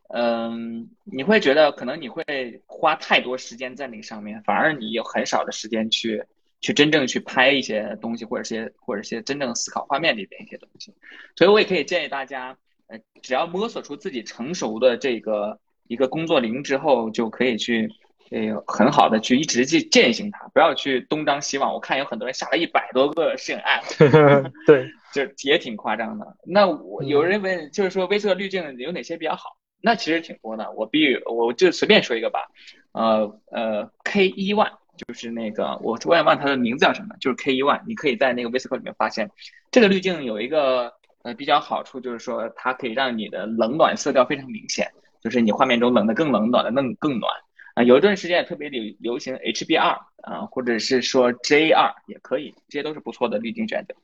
[0.10, 2.24] 嗯，你会觉得可能你会
[2.66, 6.24] 花太多时间在那个上面，反而你有很少的时间去。
[6.62, 10.94] 去真正去拍一些东西，或者些或者些真正思考画面里边一些东西，
[11.36, 12.56] 所以我也可以建议大家，
[12.88, 17.90] 呃，只要摸索出自己成熟的这个一个工作零之后，就可以去，
[18.30, 21.74] 呃，很好的去一直去践行它，不要去东张西望。
[21.74, 26.38] 我看有很多人下了一百多个摄影 app，对， 就也挺夸张的。
[26.46, 29.58] 那我有人问，就是说微色滤镜有哪些比较好？
[29.84, 30.72] 那其实挺多的。
[30.74, 32.52] 我比我就随便说一个吧，
[32.92, 34.74] 呃呃，K 一万。
[34.98, 37.82] 就是那个，我我也忘它的名字叫什么，就是 K 一万。
[37.88, 39.32] 你可以在那个 VSCO 里面发现，
[39.72, 47.32] 这个滤镜有一个呃比较好处，就是说它可以让你的冷暖色调非常明显，就是你画面中冷的更冷，暖的更更暖
[47.74, 47.84] 啊。
[47.84, 53.96] 有一段时间也特别流流行 HBR 啊，或者是说 J2 也可以，这些都是不错的滤镜选择。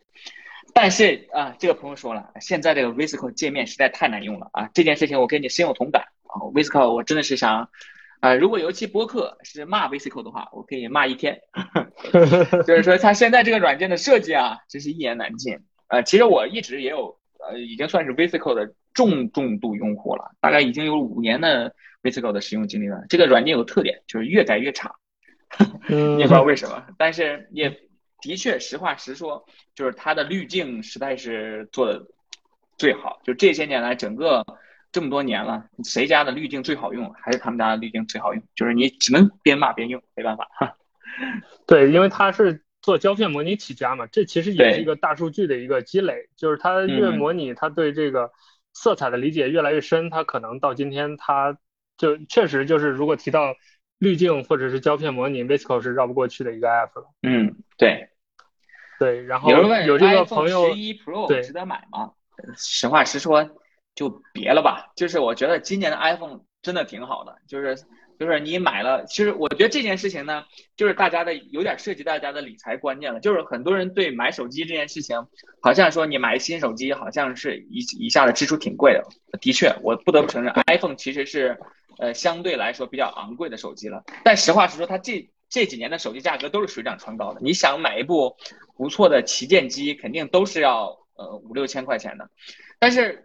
[0.73, 6.41] 但是啊，这个朋友说了，现在这个 VSCO 界面实在太难用了啊，这件事情我跟你深有同感啊。
[6.53, 7.69] VSCO 我真的是想。
[8.19, 11.39] 啊，如果尤其播客是骂 VSCO 的话，我可以骂一天。
[12.65, 15.59] 就是说，它现在这个软件的设计啊，真是一言难尽。
[15.87, 23.05] 呃，其实我一直也有，呃，已经算是 VSCO 的重重度用户了，大概已经有五年的 VSCO 的使用经历了。
[23.07, 24.95] 这个软件有特点，就是越改越差，
[25.87, 26.83] 你 也不知道为什么。
[26.97, 27.69] 但是也
[28.21, 29.45] 的确，实话实说，
[29.75, 32.03] 就是它的滤镜实在是做的
[32.77, 33.21] 最好。
[33.23, 34.43] 就这些年来，整个。
[34.97, 37.13] 这么多年了，谁家的滤镜最好用？
[37.13, 38.41] 还是他们家的滤镜最好用？
[38.55, 40.49] 就是你只能边骂边用，没办法。
[41.67, 46.29] 对，因为它是做胶片模拟起家嘛，这其实也是一个大数据的一个积累。
[46.35, 48.31] 就是它越模拟，它对这个
[48.73, 51.55] 色彩的理解越来越深，它可能到今天，它
[51.95, 53.53] 就确实就是如果提到
[53.99, 57.05] 滤镜或者是胶片模拟，Visco 是绕不过去的一个 app 了。
[57.21, 58.09] 嗯，对，
[58.97, 59.21] 对。
[59.21, 62.13] 然后有这个朋友，十一 Pro 值得买吗？
[62.57, 63.47] 实话实说。
[63.97, 67.75] 就别了吧，就是我觉得今年的 iPhone 真的挺好的，就是
[68.19, 70.43] 就是你买了，其实我觉得这件事情呢，
[70.75, 75.17] 就是大家的有点涉及大家的理财观念了，就是很多人对买手机这件事情，
[75.61, 79.03] 好像说你买新手机好像是一一下子支出挺贵的，
[79.41, 81.57] 的确，我不得不承认 iPhone 其实是
[81.97, 88.37] 呃相对来说比较昂贵的手机了，但实话实说，它这这几年的手机价格都是水涨船高的，你想买一部
[88.75, 92.29] 不错的旗舰机，肯定都是要呃五六千块钱的，
[92.77, 93.23] 但是。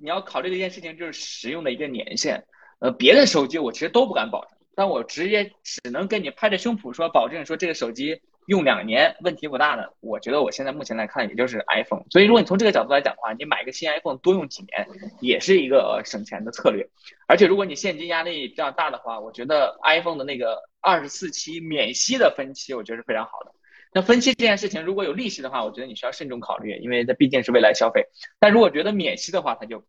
[0.00, 2.42] 你要考虑的一件事情就是使用的一个年限，
[2.80, 9.92] 呃，别的手机我其实都不敢保证，但我直接只能跟你拍着胸脯说保证说这个手机用两年问题不大的。
[10.00, 14.88] 我觉得我现在目前来看也就是 iPhone，所以如果你从这个角度来讲的话，你买个新 iPhone 多用几年
[15.20, 16.88] 也是一个省钱的策略。
[17.28, 23.52] 而且如果你现金压力比较大的话，我觉得 iPhone 的那个二十四期免息的分期，我觉得是非常好的。
[23.92, 28.06] 那分期这件事情，如果有利息的话，我觉得你需要慎重考虑，因为它毕竟是未来消费。
[28.38, 29.82] 但如果觉得免息的话，它就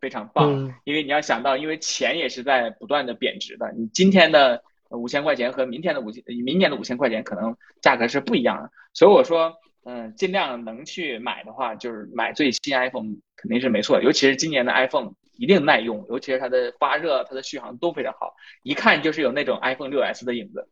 [0.00, 20.66] 非常棒，因为你要想到，因为钱也是在不断的贬值的，你今天的五千块钱和明天的五千，明年的五千块钱可能价格是不一样的，所以我说，嗯，尽量能去买的话，就是买最新 iPhone 肯定是没错，尤其是今年的 iPhone 一定耐用，尤其是它的发热、它的续航都非常好，一看就是有那种 iPhone 6s 的影子。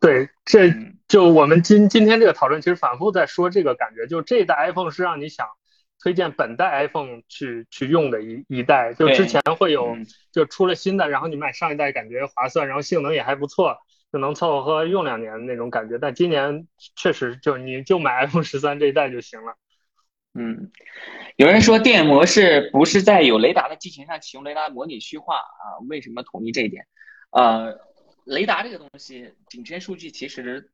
[0.00, 0.70] 对，这
[1.08, 5.46] 就我们今今天这个讨论，其实反复在说这个感觉，就这一代 iPhone 是让你想
[5.98, 9.96] 推荐本代 iPhone 去去用的一一代，就之前会有
[10.30, 13.78] 就出了新的，然后你买上一代感觉划算，然后性能也还不错，
[14.12, 15.98] 就能凑合合用两年那种感觉。
[15.98, 19.56] 但今年确实就你就买 iPhone 十三这一代就行了。
[20.34, 20.70] 嗯，
[21.36, 25.80] 有人说电影模式不是在有雷达的机型上启用雷达模拟虚化啊？
[25.88, 26.86] 为什么同意这一点？
[27.30, 27.80] 呃。
[28.26, 30.68] 雷达这个东西，景深数据其实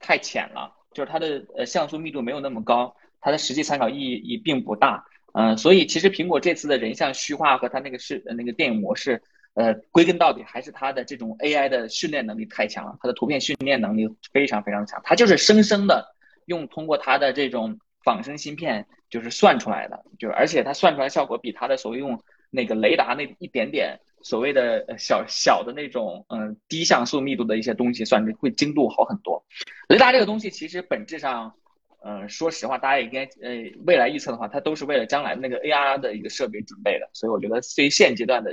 [0.00, 5.04] 太浅了，就是它的呃像素密度没有那么高，它的实际参考意义也并不大。
[5.34, 16.14] 嗯，所以其实苹果这次的人像虚化和它那个是那个电影模式，呃，归根到底还是它的这种 AI 的训练能力太强了，它的图片训练能力非常非常强，它就是生生的
[16.46, 22.18] 用通过它的这种仿生芯片就是算出来的，就是而且它算出来效果比它的所谓用
[22.50, 24.00] 那个雷达那一点点。
[24.24, 29.44] 所谓的小小的那种，嗯，低像素密度的一些东西，算是会精度好很多。
[29.88, 31.54] 雷达这个东西其实本质上，
[32.02, 33.50] 嗯，说实话，大家也应该，呃，
[33.86, 37.08] 未来预测的话，它都是为了将来那个 AR 的一个设备准备的。
[37.12, 38.50] 所以我觉得对于现阶段的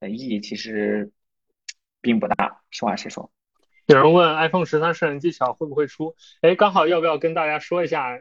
[0.00, 1.10] 呃意义其实
[2.02, 2.60] 并不大。
[2.70, 3.30] 实话实说，
[3.86, 6.14] 有人问 iPhone 十三摄影技巧会不会出？
[6.40, 8.18] 哎，刚好要不要跟大家说一下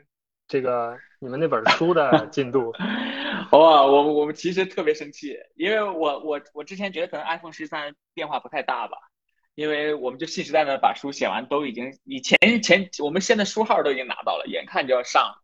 [0.47, 0.97] 这个？
[1.23, 2.73] 你们那本书的进度，
[3.57, 8.97] 哇，我我们其实特别生气，因为我我我之前觉得可能 iPhone 十三变化不太大吧，
[9.55, 15.35] 因为我们就信誓旦旦把书写完，都已经以前前我们现在书号都已经拿到了，眼看就要上，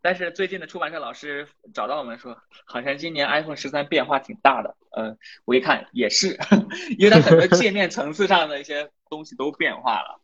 [0.00, 2.34] 但是最近的出版社老师找到我们说，
[2.64, 6.38] 好像今年 iPhone 十三变化挺大的，嗯，我一看也是，
[6.98, 10.18] 因为它很多界面层次上的一些东西都变化了。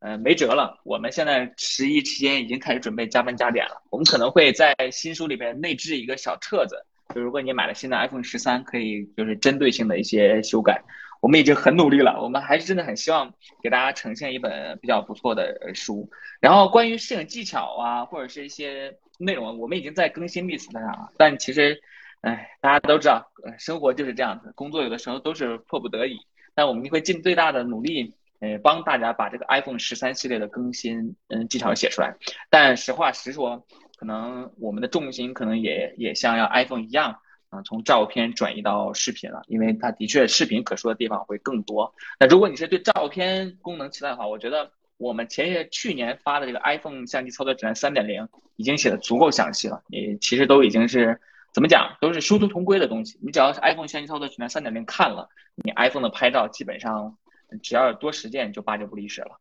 [0.00, 0.78] 呃，没辙了。
[0.84, 3.82] 我们现在十一期间已经开始准备加班加点了。
[3.90, 6.76] 我们可能会在新书里边内置一个小册子，
[7.14, 10.82] 就如果你买了新的 iPhone 十三，可以就是针对性的一些修改。
[11.22, 13.32] 我们已经很努力了，我们还是真的很希望
[13.62, 16.08] 给大家呈现一本比较不错的书。
[16.40, 21.10] 然后关于摄影技巧啊，或者是一些内容，我们已经在更新 list 上了。
[21.16, 21.80] 但其实，
[22.20, 23.26] 哎，大家都知道，
[23.58, 26.18] 生活就是这样子，工作有的时候都是迫不得已。
[26.54, 28.14] 但我们会尽最大的努力。
[28.40, 32.14] 呃，帮大家把这个 iPhone 十三系列的更新，嗯，技巧写出来。
[32.50, 33.64] 但实话实说，
[33.96, 37.18] 可能我们的重心可能也也像要 iPhone 一样，
[37.48, 41.94] 啊，从照片转移到视频了，因为它的确视频可说的地方会更多。
[42.20, 49.82] 那如果你是对照片功能期待的话，我觉得我们前些去年发的这个 iPhone 相机操作指南三点零已经写的足够详细了。
[49.88, 51.18] 你其实都已经是
[51.54, 53.18] 怎么讲，都是殊途同归的东西。
[53.22, 57.16] 你只要是 iPhone 相机操作指南三点零看了，你 iPhone 的拍照基本上。
[57.62, 59.40] 只要多实践，就八九不离十了。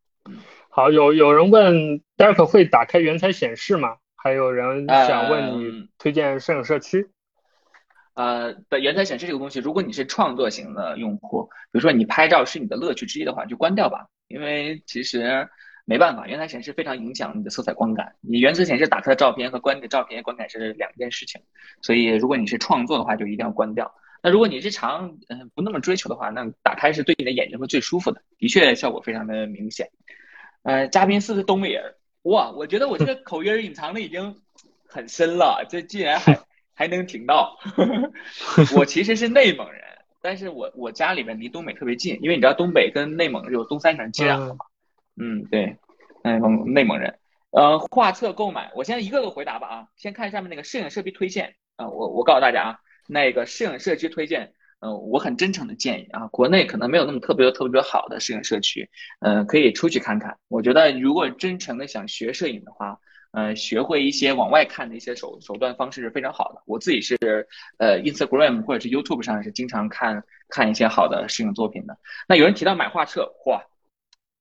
[0.69, 3.97] 好，有有人问 Derek 会打开原彩显示吗？
[4.15, 7.09] 还有人想问你推荐摄影社区。
[8.15, 14.07] 呃，的原彩显示这个东西，如果你是创作型的用户，比如说你拍照是你的乐趣之一的话，就关掉吧。
[14.27, 15.47] 因为其实
[15.85, 18.15] 没办法，原彩显示非常影响你的色彩光感。
[18.21, 21.41] 你原彩显示打开的照片和关的照片观感是两件事情，
[21.81, 23.93] 所以如果你是创作的话，就一定要关掉。
[24.26, 29.91] 那如果你日常嗯不那么追求的话，那打开是对你的眼睛会最舒服的，的确效果非常的明显。
[30.63, 34.36] 呃，嘉宾四是东北人，哇，我觉得我这个 口音隐藏的已经
[34.88, 36.39] 很深了，这竟然还
[36.73, 37.55] 还能听到。
[38.76, 39.80] 我其实是内蒙人，
[40.23, 44.65] 但是我我家里面离东北特别近，因为你知道东北跟内蒙有东三省接壤的嘛。
[45.17, 45.78] 嗯，对，
[46.23, 47.19] 内蒙，内蒙人。
[47.51, 52.80] 呃，画册购买，我现在一个个回答吧啊，先看下面那个摄影设备推荐啊，我我告诉大家啊。
[53.07, 58.89] 那个摄影社区推荐，嗯，我很真诚的建议啊，国内可能没有那么特别特别好的摄影社区，
[59.19, 60.37] 嗯，可以出去看看。
[60.47, 62.99] 我觉得如果真诚的想学摄影的话，
[63.31, 66.61] 嗯，学会一些往外看的一些手手段方式是非常好的。
[66.65, 67.17] 我自己是
[67.77, 71.97] 呃，Instagram 或者是 YouTube 上是经常看看一些好的摄影作品的。
[72.29, 73.61] 那有人提到买画册，哇，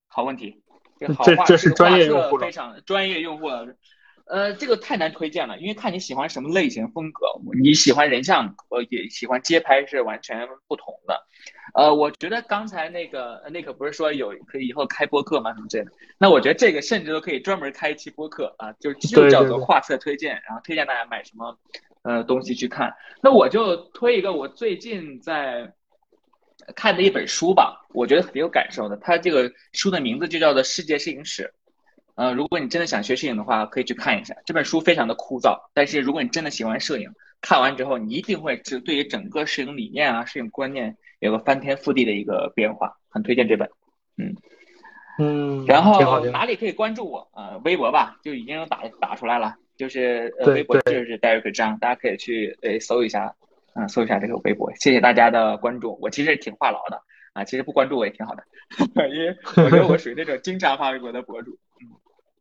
[0.06, 0.62] 好问题，
[1.00, 3.66] 这这这是专业用户非常专业用户了。
[4.27, 7.27] 呃，这个太难推荐了，因为看你喜欢什么类型风格。
[7.62, 11.22] 你喜欢人像，呃，也喜欢街拍是完全不同的。
[11.75, 15.53] 呃，我觉得刚才那个那个不是说有可以以后开播客吗？
[15.53, 15.93] 什么之类的？
[16.16, 21.59] 那我觉得这个甚至都可以专门开一期播客啊，就就叫做画册推荐，然后推荐大家买什么
[22.03, 22.95] 呃东西去看。
[23.22, 25.70] 那我就推一个我最近在
[26.75, 28.97] 看的一本书吧，我觉得挺有感受的。
[28.97, 31.43] 它这个书的名字就叫做《世界摄影史》。
[32.16, 35.58] 呃，如果你真的想学摄影的话，可以去看一下这本书，非常的枯燥。
[35.72, 37.10] 但是如果你真的喜欢摄影，
[37.40, 42.96] 看完之后，你一定会是对于整个摄影理念啊、摄影观念有个翻天覆地的一个变化。
[43.10, 43.68] 很推荐这本，
[44.16, 44.34] 嗯
[45.20, 45.64] 嗯。
[45.66, 47.28] 然后哪里可以关注我？
[47.32, 53.32] 呃，微博吧，就已经打打出来了，就是呃，微博就是 Derek 张，大家可以去呃搜一下，
[53.74, 54.72] 嗯，搜一下这个微博。
[54.74, 57.00] 谢谢大家的关注，我其实挺话痨的
[57.34, 58.44] 啊，其实不关注我也挺好的，
[59.08, 61.63] 因为我觉得我属于那种经常发微博的博主，嗯，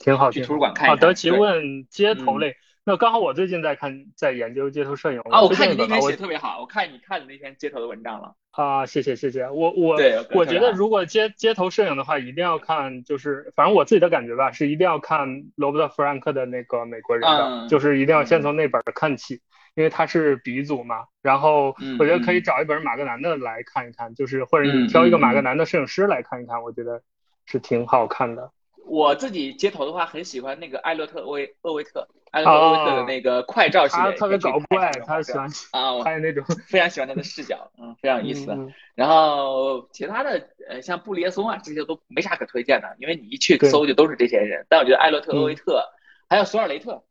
[0.04, 0.30] 挺好。
[0.32, 0.91] 去图书馆看一下。
[0.91, 2.56] 好的，提问街头类。
[2.86, 5.41] 那刚好我最近在看，在研究街头摄影啊。
[5.41, 8.86] 我看你那篇写特别好，我看你看你那篇街头的文章了啊。
[8.86, 9.97] 谢谢谢谢，我我
[10.34, 19.36] 我觉得如果街街头摄影的话，一定要看，就是反正我自己的感觉吧，是一定要看罗伯特·弗兰克的那个美国人的，就是一定要先从那本看起，
[19.76, 21.06] 因为他是鼻祖嘛。
[21.22, 27.01] 然后我觉得可以找一本马格南的来看一看，就是或者你挑一个马格南的摄影师来看一看，我觉得
[27.45, 28.51] 是挺好看的。
[28.86, 38.56] 我自己街头的话，很喜欢那个艾略特·威厄维特，艾略特·厄维特的那个快照系列，他特别搞怪，他喜欢啊，还有那种 非常喜欢他的视角，嗯，非常有意思。
[38.96, 44.66] 然后其他的呃，像布列松啊，这些都没啥可推荐的，因为你一去搜就都是这些人。
[44.70, 45.84] 但我觉得艾略特·厄维特
[46.30, 47.04] 还有索尔雷特，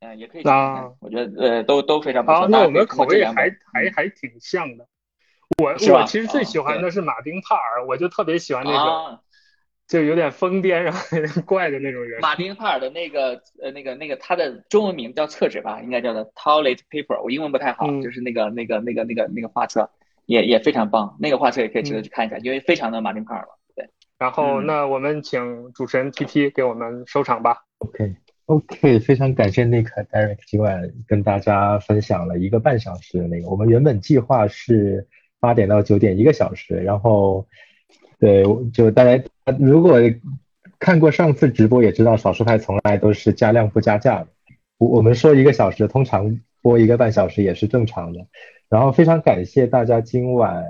[0.00, 0.92] 嗯，也可以看看。
[1.00, 2.48] 我觉得呃，都都非常不错。
[2.48, 4.86] 那我们口味还还还挺像的。
[5.62, 9.18] 我我其实最喜欢的是马丁·帕尔，我就特别喜欢那种。
[9.88, 12.20] 就有点疯癫，然后有点怪的那种人。
[12.20, 17.22] 马丁帕尔的那个呃那个那个他的中文名叫厕纸吧，应该叫做 toilet paper。
[17.22, 19.88] 我英文不太好，就是那个那个那个那个那个画册
[20.26, 23.58] 也也非常棒，那个画册也可以值得去看一下，因为非常的马丁帕尔了。
[23.74, 23.88] 对。
[24.18, 27.56] 然后那我们请主持人 T T 给我们收场吧。
[27.78, 28.14] OK
[28.44, 35.08] OK，非常感谢 Nick Derek 今晚跟大家分享了一个半小时的那个，我们原本计划是
[35.40, 37.46] 八点到九点一个小时，然后。
[38.18, 38.42] 对，
[38.72, 39.22] 就大家
[39.58, 39.98] 如果
[40.78, 44.26] 看过上次直播，也知道少数派从来都是加量不加价。
[44.78, 48.26] 我我们说一个小时，通常播一个半小时也是正常的。
[48.68, 50.64] 然后非常感谢大家今晚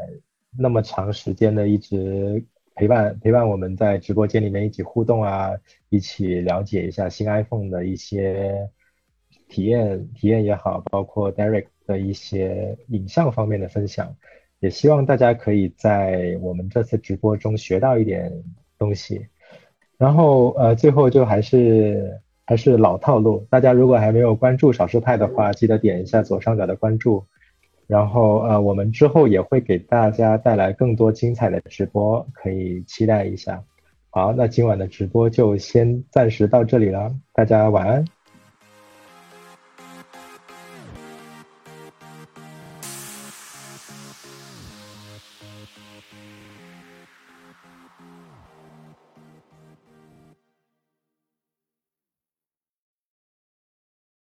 [0.56, 2.44] 那么长时间的一直
[2.74, 5.50] 陪伴陪伴我们在直播间里面一起互动啊，
[5.88, 8.68] 一起了解一下新 iPhone 的一些
[9.48, 14.14] 体验体验也好，包括 Derek 的一些影像方面的分享。
[14.60, 18.32] 也希望大家可以在我们这次直播中学到一点
[18.78, 19.26] 东西，
[19.96, 27.24] 然后呃，最后就还是还是老套路，大家如果还没有关注少数派的话，记得点一下左上角的关注，
[27.86, 33.62] 然后呃，我们之后也会给大家带来更多精彩的直播，可以期待一下。
[34.10, 38.17] 好，那今晚的直播就先暂时到这里了，大家晚安。